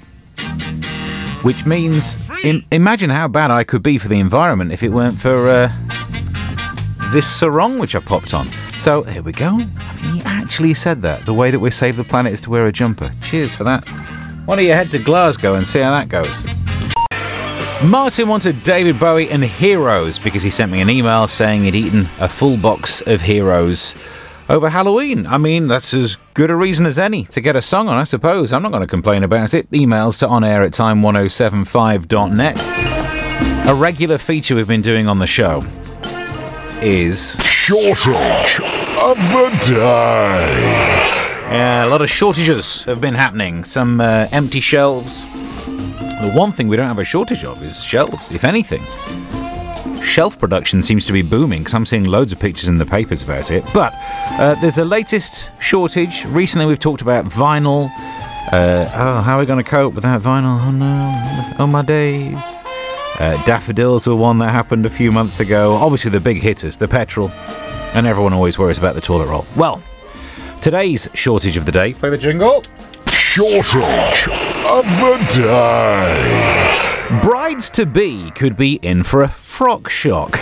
Which 1.42 1.66
means 1.66 2.18
imagine 2.70 3.10
how 3.10 3.28
bad 3.28 3.50
I 3.50 3.64
could 3.64 3.82
be 3.82 3.98
for 3.98 4.08
the 4.08 4.18
environment 4.18 4.72
if 4.72 4.82
it 4.82 4.90
weren't 4.90 5.20
for 5.20 5.48
uh, 5.48 5.72
this 7.12 7.26
sarong 7.26 7.78
which 7.78 7.94
I 7.94 8.00
popped 8.00 8.34
on. 8.34 8.48
So 8.78 9.02
here 9.02 9.22
we 9.22 9.32
go. 9.32 9.48
I 9.48 9.56
mean, 9.56 10.14
he 10.14 10.22
actually 10.22 10.74
said 10.74 11.02
that. 11.02 11.26
The 11.26 11.34
way 11.34 11.50
that 11.50 11.58
we 11.58 11.70
save 11.70 11.96
the 11.96 12.04
planet 12.04 12.32
is 12.32 12.40
to 12.42 12.50
wear 12.50 12.66
a 12.66 12.72
jumper. 12.72 13.12
Cheers 13.22 13.54
for 13.54 13.64
that. 13.64 13.86
Why 14.46 14.56
don't 14.56 14.64
you 14.64 14.72
head 14.72 14.90
to 14.92 14.98
Glasgow 14.98 15.54
and 15.54 15.66
see 15.66 15.80
how 15.80 15.90
that 15.90 16.08
goes? 16.08 16.46
Martin 17.84 18.28
wanted 18.28 18.62
David 18.64 18.98
Bowie 18.98 19.28
and 19.28 19.44
Heroes 19.44 20.18
because 20.18 20.42
he 20.42 20.50
sent 20.50 20.72
me 20.72 20.80
an 20.80 20.88
email 20.88 21.28
saying 21.28 21.64
he'd 21.64 21.74
eaten 21.74 22.08
a 22.20 22.28
full 22.28 22.56
box 22.56 23.02
of 23.02 23.20
Heroes 23.20 23.94
over 24.48 24.68
Halloween. 24.68 25.26
I 25.26 25.38
mean, 25.38 25.68
that's 25.68 25.94
as 25.94 26.16
good 26.34 26.50
a 26.50 26.56
reason 26.56 26.86
as 26.86 26.98
any 26.98 27.24
to 27.26 27.40
get 27.40 27.54
a 27.56 27.62
song 27.62 27.88
on, 27.88 27.98
I 27.98 28.04
suppose. 28.04 28.52
I'm 28.52 28.62
not 28.62 28.72
going 28.72 28.82
to 28.82 28.86
complain 28.86 29.24
about 29.24 29.54
it. 29.54 29.70
Emails 29.70 30.18
to 30.20 30.26
onair 30.26 30.64
at 30.64 30.72
time1075.net. 30.72 33.68
A 33.68 33.74
regular 33.74 34.18
feature 34.18 34.54
we've 34.54 34.68
been 34.68 34.82
doing 34.82 35.08
on 35.08 35.18
the 35.18 35.26
show 35.26 35.62
is 36.80 37.36
Shortage 37.42 38.60
of 39.00 39.16
the 39.32 39.48
Day. 39.66 41.12
Yeah, 41.48 41.84
a 41.84 41.88
lot 41.88 42.02
of 42.02 42.10
shortages 42.10 42.82
have 42.84 43.00
been 43.00 43.14
happening. 43.14 43.64
Some 43.64 44.00
uh, 44.00 44.28
empty 44.32 44.60
shelves. 44.60 45.24
The 45.24 46.30
one 46.34 46.52
thing 46.52 46.68
we 46.68 46.76
don't 46.76 46.88
have 46.88 46.98
a 46.98 47.04
shortage 47.04 47.44
of 47.44 47.62
is 47.62 47.82
shelves, 47.82 48.30
if 48.30 48.44
anything. 48.44 48.82
Shelf 50.06 50.38
production 50.38 50.82
seems 50.82 51.04
to 51.06 51.12
be 51.12 51.20
booming 51.20 51.60
because 51.60 51.74
I'm 51.74 51.84
seeing 51.84 52.04
loads 52.04 52.32
of 52.32 52.38
pictures 52.38 52.68
in 52.68 52.78
the 52.78 52.86
papers 52.86 53.22
about 53.22 53.50
it. 53.50 53.64
But 53.74 53.92
uh, 54.38 54.54
there's 54.60 54.78
a 54.78 54.84
latest 54.84 55.50
shortage. 55.60 56.24
Recently, 56.26 56.64
we've 56.64 56.78
talked 56.78 57.02
about 57.02 57.26
vinyl. 57.26 57.90
Uh, 58.52 58.88
oh, 58.94 59.20
how 59.20 59.36
are 59.36 59.40
we 59.40 59.46
going 59.46 59.62
to 59.62 59.68
cope 59.68 59.94
without 59.94 60.22
vinyl? 60.22 60.60
Oh 60.62 60.70
no, 60.70 61.54
oh 61.58 61.66
my 61.66 61.82
days. 61.82 62.40
Uh, 63.18 63.42
daffodils 63.44 64.06
were 64.06 64.14
one 64.14 64.38
that 64.38 64.50
happened 64.50 64.86
a 64.86 64.90
few 64.90 65.10
months 65.10 65.40
ago. 65.40 65.74
Obviously, 65.74 66.10
the 66.10 66.20
big 66.20 66.38
hitters, 66.38 66.76
the 66.76 66.86
petrol, 66.88 67.30
and 67.92 68.06
everyone 68.06 68.32
always 68.32 68.58
worries 68.58 68.78
about 68.78 68.94
the 68.94 69.00
toilet 69.00 69.28
roll. 69.28 69.44
Well, 69.56 69.82
today's 70.62 71.08
shortage 71.14 71.56
of 71.56 71.66
the 71.66 71.72
day. 71.72 71.94
Play 71.94 72.10
the 72.10 72.18
jingle. 72.18 72.62
Shortage 73.08 74.28
of 74.66 74.84
the 75.00 75.16
day. 75.34 77.20
Brides 77.22 77.70
to 77.70 77.86
be 77.86 78.30
could 78.32 78.56
be 78.56 78.74
in 78.82 79.02
for 79.02 79.22
a 79.22 79.28
frock 79.56 79.88
shock. 79.88 80.38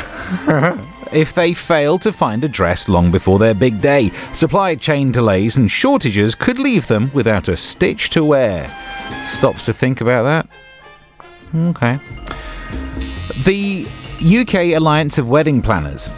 if 1.13 1.35
they 1.35 1.55
fail 1.55 2.01
to 2.01 2.11
find 2.13 2.43
a 2.43 2.49
dress 2.49 2.89
long 2.89 3.13
before 3.13 3.39
their 3.39 3.55
big 3.55 3.81
day. 3.81 4.11
Supply 4.33 4.75
chain 4.75 5.13
delays 5.13 5.57
and 5.57 5.71
shortages 5.71 6.35
could 6.35 6.59
leave 6.59 6.89
them 6.89 7.13
without 7.15 7.47
a 7.49 7.57
stitch 7.57 8.11
to 8.11 8.25
wear. 8.25 8.69
Stops 9.23 9.67
to 9.67 9.73
think 9.73 10.01
about 10.01 10.25
that? 10.25 10.49
Okay. 11.55 12.01
The 13.45 13.87
UK 14.21 14.77
Alliance 14.77 15.17
of 15.17 15.29
Wedding 15.29 15.63
Planners 15.63 16.09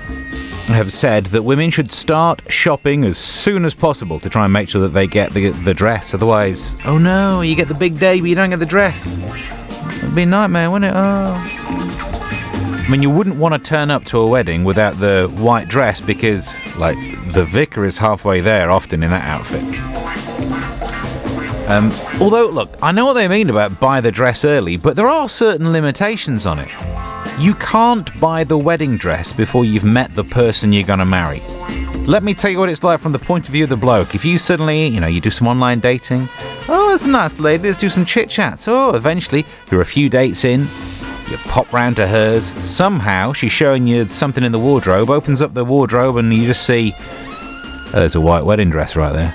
have 0.68 0.90
said 0.90 1.26
that 1.26 1.42
women 1.42 1.68
should 1.68 1.92
start 1.92 2.40
shopping 2.50 3.04
as 3.04 3.18
soon 3.18 3.66
as 3.66 3.74
possible 3.74 4.18
to 4.20 4.30
try 4.30 4.44
and 4.44 4.52
make 4.54 4.70
sure 4.70 4.80
that 4.80 4.94
they 4.94 5.06
get 5.06 5.32
the, 5.34 5.50
the 5.50 5.74
dress. 5.74 6.14
Otherwise, 6.14 6.74
oh 6.86 6.96
no, 6.96 7.42
you 7.42 7.54
get 7.56 7.68
the 7.68 7.74
big 7.74 7.98
day 7.98 8.20
but 8.20 8.30
you 8.30 8.34
don't 8.34 8.48
get 8.48 8.58
the 8.58 8.64
dress. 8.64 9.18
It'd 9.98 10.14
be 10.14 10.22
a 10.22 10.26
nightmare, 10.26 10.70
wouldn't 10.70 10.94
it? 10.94 10.98
Oh. 10.98 11.86
I 12.87 12.88
mean, 12.88 13.02
you 13.02 13.11
wouldn't 13.11 13.35
want 13.35 13.52
to 13.52 13.59
turn 13.59 13.90
up 13.90 14.05
to 14.05 14.19
a 14.19 14.28
wedding 14.28 14.62
without 14.62 15.00
the 15.00 15.28
white 15.38 15.66
dress 15.66 16.00
because, 16.00 16.55
like, 16.76 16.97
the 17.33 17.45
vicar 17.45 17.85
is 17.85 17.99
halfway 17.99 18.40
there 18.40 18.71
often 18.71 19.02
in 19.02 19.11
that 19.11 19.25
outfit. 19.25 19.64
Um, 21.69 21.90
although, 22.21 22.47
look, 22.47 22.71
I 22.81 22.93
know 22.93 23.05
what 23.05 23.14
they 23.14 23.26
mean 23.26 23.50
about 23.50 23.81
buy 23.81 24.00
the 24.00 24.12
dress 24.12 24.45
early, 24.45 24.76
but 24.76 24.95
there 24.95 25.09
are 25.09 25.28
certain 25.28 25.73
limitations 25.73 26.47
on 26.47 26.61
it. 26.61 26.71
You 27.40 27.55
can't 27.55 28.09
buy 28.21 28.45
the 28.45 28.57
wedding 28.57 28.97
dress 28.97 29.33
before 29.33 29.64
you've 29.64 29.83
met 29.83 30.14
the 30.14 30.23
person 30.23 30.73
you're 30.73 30.87
going 30.87 31.00
to 31.00 31.05
marry. 31.05 31.40
Let 32.07 32.23
me 32.23 32.35
tell 32.35 32.52
you 32.52 32.61
what 32.61 32.69
it's 32.69 32.85
like 32.85 33.00
from 33.00 33.11
the 33.11 33.19
point 33.19 33.49
of 33.49 33.52
view 33.52 33.64
of 33.64 33.71
the 33.71 33.76
bloke. 33.76 34.14
If 34.14 34.25
you 34.25 34.38
suddenly, 34.38 34.87
you 34.87 35.00
know, 35.00 35.09
you 35.09 35.21
do 35.21 35.33
some 35.33 35.49
online 35.49 35.81
dating, 35.81 36.28
oh, 36.69 36.93
it's 36.95 37.05
a 37.05 37.09
nice 37.09 37.37
lady, 37.40 37.64
let's 37.64 37.78
do 37.78 37.90
some 37.90 38.05
chit 38.05 38.31
chats. 38.31 38.69
Oh, 38.69 38.95
eventually, 38.95 39.45
you're 39.73 39.81
a 39.81 39.85
few 39.87 40.09
dates 40.09 40.45
in, 40.45 40.69
you 41.30 41.37
pop 41.38 41.73
round 41.73 41.97
to 41.97 42.06
hers. 42.06 42.45
Somehow, 42.64 43.33
she's 43.33 43.52
showing 43.52 43.87
you 43.87 44.04
something 44.09 44.45
in 44.45 44.52
the 44.52 44.59
wardrobe, 44.59 45.11
opens 45.11 45.42
up 45.42 45.54
the 45.54 45.64
wardrobe, 45.64 46.16
and 46.16 46.33
you 46.33 46.47
just 46.47 46.66
see, 46.66 46.95
oh, 46.99 47.90
there's 47.92 48.14
a 48.14 48.21
white 48.21 48.45
wedding 48.45 48.71
dress 48.71 48.97
right 48.97 49.12
there 49.12 49.35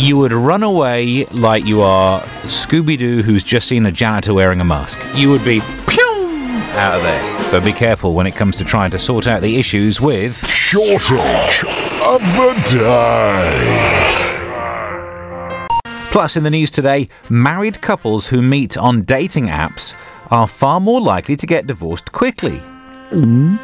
you 0.00 0.16
would 0.16 0.32
run 0.32 0.62
away 0.62 1.26
like 1.26 1.62
you 1.66 1.82
are 1.82 2.22
Scooby 2.44 2.96
Doo 2.96 3.22
who's 3.22 3.42
just 3.42 3.68
seen 3.68 3.84
a 3.84 3.92
janitor 3.92 4.32
wearing 4.32 4.58
a 4.58 4.64
mask. 4.64 4.98
You 5.14 5.30
would 5.30 5.44
be 5.44 5.60
pew, 5.86 6.00
out 6.72 6.94
of 6.96 7.02
there. 7.02 7.38
So 7.50 7.60
be 7.60 7.72
careful 7.72 8.14
when 8.14 8.26
it 8.26 8.34
comes 8.34 8.56
to 8.56 8.64
trying 8.64 8.90
to 8.92 8.98
sort 8.98 9.26
out 9.26 9.42
the 9.42 9.58
issues 9.58 10.00
with 10.00 10.36
Shortage 10.46 11.64
of 12.02 12.22
the 12.22 12.78
day. 12.78 14.10
Plus, 16.10 16.36
in 16.36 16.44
the 16.44 16.50
news 16.50 16.70
today, 16.70 17.06
married 17.28 17.82
couples 17.82 18.28
who 18.28 18.40
meet 18.40 18.78
on 18.78 19.02
dating 19.02 19.48
apps 19.48 19.94
are 20.30 20.46
far 20.46 20.80
more 20.80 21.00
likely 21.00 21.36
to 21.36 21.46
get 21.46 21.66
divorced 21.66 22.12
quickly. 22.12 22.62
Mm. 23.10 23.58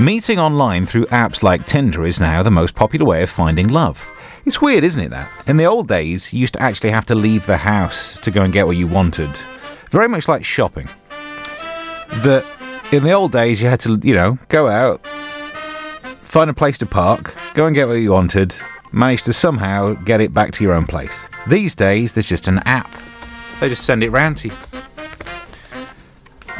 Meeting 0.00 0.38
online 0.38 0.86
through 0.86 1.04
apps 1.06 1.42
like 1.42 1.66
Tinder 1.66 2.06
is 2.06 2.20
now 2.20 2.42
the 2.42 2.50
most 2.50 2.74
popular 2.74 3.04
way 3.04 3.22
of 3.22 3.28
finding 3.28 3.68
love. 3.68 4.10
It's 4.46 4.62
weird, 4.62 4.82
isn't 4.82 5.04
it, 5.04 5.10
that? 5.10 5.30
In 5.46 5.58
the 5.58 5.66
old 5.66 5.88
days, 5.88 6.32
you 6.32 6.40
used 6.40 6.54
to 6.54 6.62
actually 6.62 6.90
have 6.90 7.04
to 7.06 7.14
leave 7.14 7.44
the 7.44 7.58
house 7.58 8.14
to 8.20 8.30
go 8.30 8.42
and 8.42 8.52
get 8.52 8.66
what 8.66 8.78
you 8.78 8.86
wanted. 8.86 9.36
Very 9.90 10.08
much 10.08 10.26
like 10.26 10.44
shopping. 10.44 10.88
That 12.22 12.46
in 12.92 13.04
the 13.04 13.12
old 13.12 13.32
days, 13.32 13.60
you 13.60 13.68
had 13.68 13.80
to, 13.80 14.00
you 14.02 14.14
know, 14.14 14.38
go 14.48 14.68
out, 14.68 15.06
find 16.22 16.48
a 16.48 16.54
place 16.54 16.78
to 16.78 16.86
park, 16.86 17.34
go 17.52 17.66
and 17.66 17.74
get 17.74 17.86
what 17.86 17.94
you 17.94 18.12
wanted, 18.12 18.54
manage 18.92 19.22
to 19.24 19.34
somehow 19.34 19.92
get 19.92 20.22
it 20.22 20.32
back 20.32 20.50
to 20.52 20.64
your 20.64 20.72
own 20.72 20.86
place. 20.86 21.28
These 21.46 21.74
days, 21.74 22.14
there's 22.14 22.28
just 22.28 22.48
an 22.48 22.58
app. 22.60 22.96
They 23.60 23.68
just 23.68 23.84
send 23.84 24.02
it 24.02 24.10
round 24.10 24.38
to 24.38 24.48
you. 24.48 24.54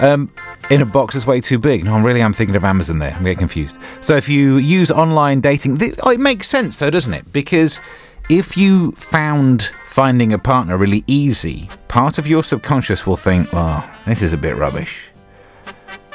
Um, 0.00 0.32
in 0.70 0.80
a 0.82 0.86
box 0.86 1.14
that's 1.14 1.26
way 1.26 1.40
too 1.40 1.58
big. 1.58 1.84
No, 1.84 1.94
I 1.94 2.00
really 2.00 2.22
am 2.22 2.32
thinking 2.32 2.56
of 2.56 2.64
Amazon 2.64 2.98
there. 2.98 3.12
I'm 3.12 3.22
getting 3.22 3.38
confused. 3.38 3.76
So 4.00 4.16
if 4.16 4.28
you 4.28 4.56
use 4.56 4.90
online 4.90 5.40
dating, 5.40 5.78
th- 5.78 5.94
oh, 6.02 6.10
it 6.10 6.20
makes 6.20 6.48
sense 6.48 6.76
though, 6.78 6.90
doesn't 6.90 7.12
it? 7.12 7.30
Because 7.32 7.80
if 8.28 8.56
you 8.56 8.92
found 8.92 9.72
finding 9.84 10.32
a 10.32 10.38
partner 10.38 10.76
really 10.76 11.02
easy, 11.06 11.68
part 11.88 12.16
of 12.18 12.26
your 12.26 12.44
subconscious 12.44 13.06
will 13.06 13.16
think, 13.16 13.48
"Oh, 13.52 13.84
this 14.06 14.22
is 14.22 14.32
a 14.32 14.36
bit 14.36 14.56
rubbish," 14.56 15.10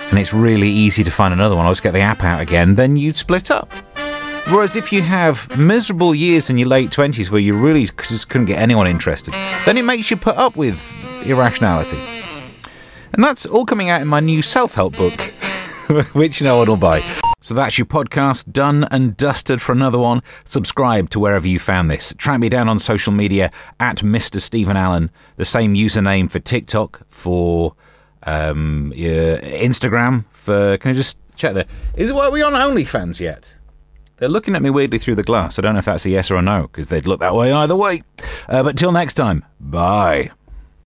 and 0.09 0.17
it's 0.17 0.33
really 0.33 0.69
easy 0.69 1.03
to 1.03 1.11
find 1.11 1.33
another 1.33 1.55
one. 1.55 1.65
I'll 1.65 1.71
just 1.71 1.83
get 1.83 1.93
the 1.93 1.99
app 1.99 2.23
out 2.23 2.41
again. 2.41 2.75
Then 2.75 2.95
you'd 2.95 3.15
split 3.17 3.51
up. 3.51 3.71
Whereas 4.47 4.75
if 4.75 4.93
you 4.93 5.01
have 5.01 5.49
miserable 5.57 6.13
years 6.13 6.51
in 6.51 6.57
your 6.59 6.67
late 6.67 6.91
20s 6.91 7.31
where 7.31 7.41
you 7.41 7.55
really 7.55 7.87
just 7.87 8.29
couldn't 8.29 8.45
get 8.45 8.59
anyone 8.59 8.85
interested, 8.85 9.33
then 9.65 9.75
it 9.75 9.81
makes 9.81 10.11
you 10.11 10.17
put 10.17 10.37
up 10.37 10.55
with 10.55 10.79
irrationality. 11.25 11.97
And 13.15 13.23
that's 13.23 13.45
all 13.45 13.63
coming 13.63 13.89
out 13.89 14.01
in 14.01 14.09
my 14.09 14.19
new 14.19 14.41
self 14.41 14.75
help 14.75 14.97
book, 14.97 15.21
which 16.13 16.41
no 16.41 16.57
one 16.57 16.67
will 16.67 16.75
buy. 16.75 17.01
So 17.39 17.53
that's 17.53 17.77
your 17.77 17.85
podcast 17.85 18.51
done 18.51 18.85
and 18.91 19.15
dusted 19.15 19.61
for 19.61 19.71
another 19.71 19.97
one. 19.97 20.21
Subscribe 20.43 21.09
to 21.11 21.19
wherever 21.19 21.47
you 21.47 21.57
found 21.57 21.89
this. 21.89 22.13
Track 22.17 22.41
me 22.41 22.49
down 22.49 22.67
on 22.67 22.77
social 22.77 23.13
media 23.13 23.51
at 23.79 23.99
Mr. 23.99 24.41
Stephen 24.41 24.75
Allen, 24.75 25.11
the 25.37 25.45
same 25.45 25.75
username 25.75 26.29
for 26.29 26.39
TikTok, 26.39 27.03
for 27.09 27.73
um, 28.23 28.91
your 28.93 29.37
Instagram, 29.37 30.25
for. 30.31 30.77
Can 30.79 30.91
I 30.91 30.93
just 30.93 31.17
check 31.37 31.53
there? 31.53 31.67
Is 31.95 32.09
it, 32.09 32.15
are 32.17 32.31
we 32.31 32.41
on 32.41 32.51
OnlyFans 32.51 33.21
yet? 33.21 33.55
They're 34.17 34.27
looking 34.27 34.55
at 34.55 34.61
me 34.61 34.71
weirdly 34.71 34.99
through 34.99 35.15
the 35.15 35.23
glass. 35.23 35.57
I 35.57 35.61
don't 35.61 35.75
know 35.75 35.79
if 35.79 35.85
that's 35.85 36.05
a 36.05 36.09
yes 36.09 36.29
or 36.31 36.35
a 36.35 36.41
no, 36.41 36.63
because 36.63 36.89
they'd 36.89 37.07
look 37.07 37.21
that 37.21 37.33
way 37.33 37.53
either 37.53 37.77
way. 37.77 38.03
Uh, 38.49 38.63
but 38.63 38.77
till 38.77 38.91
next 38.91 39.13
time, 39.13 39.45
bye. 39.61 40.31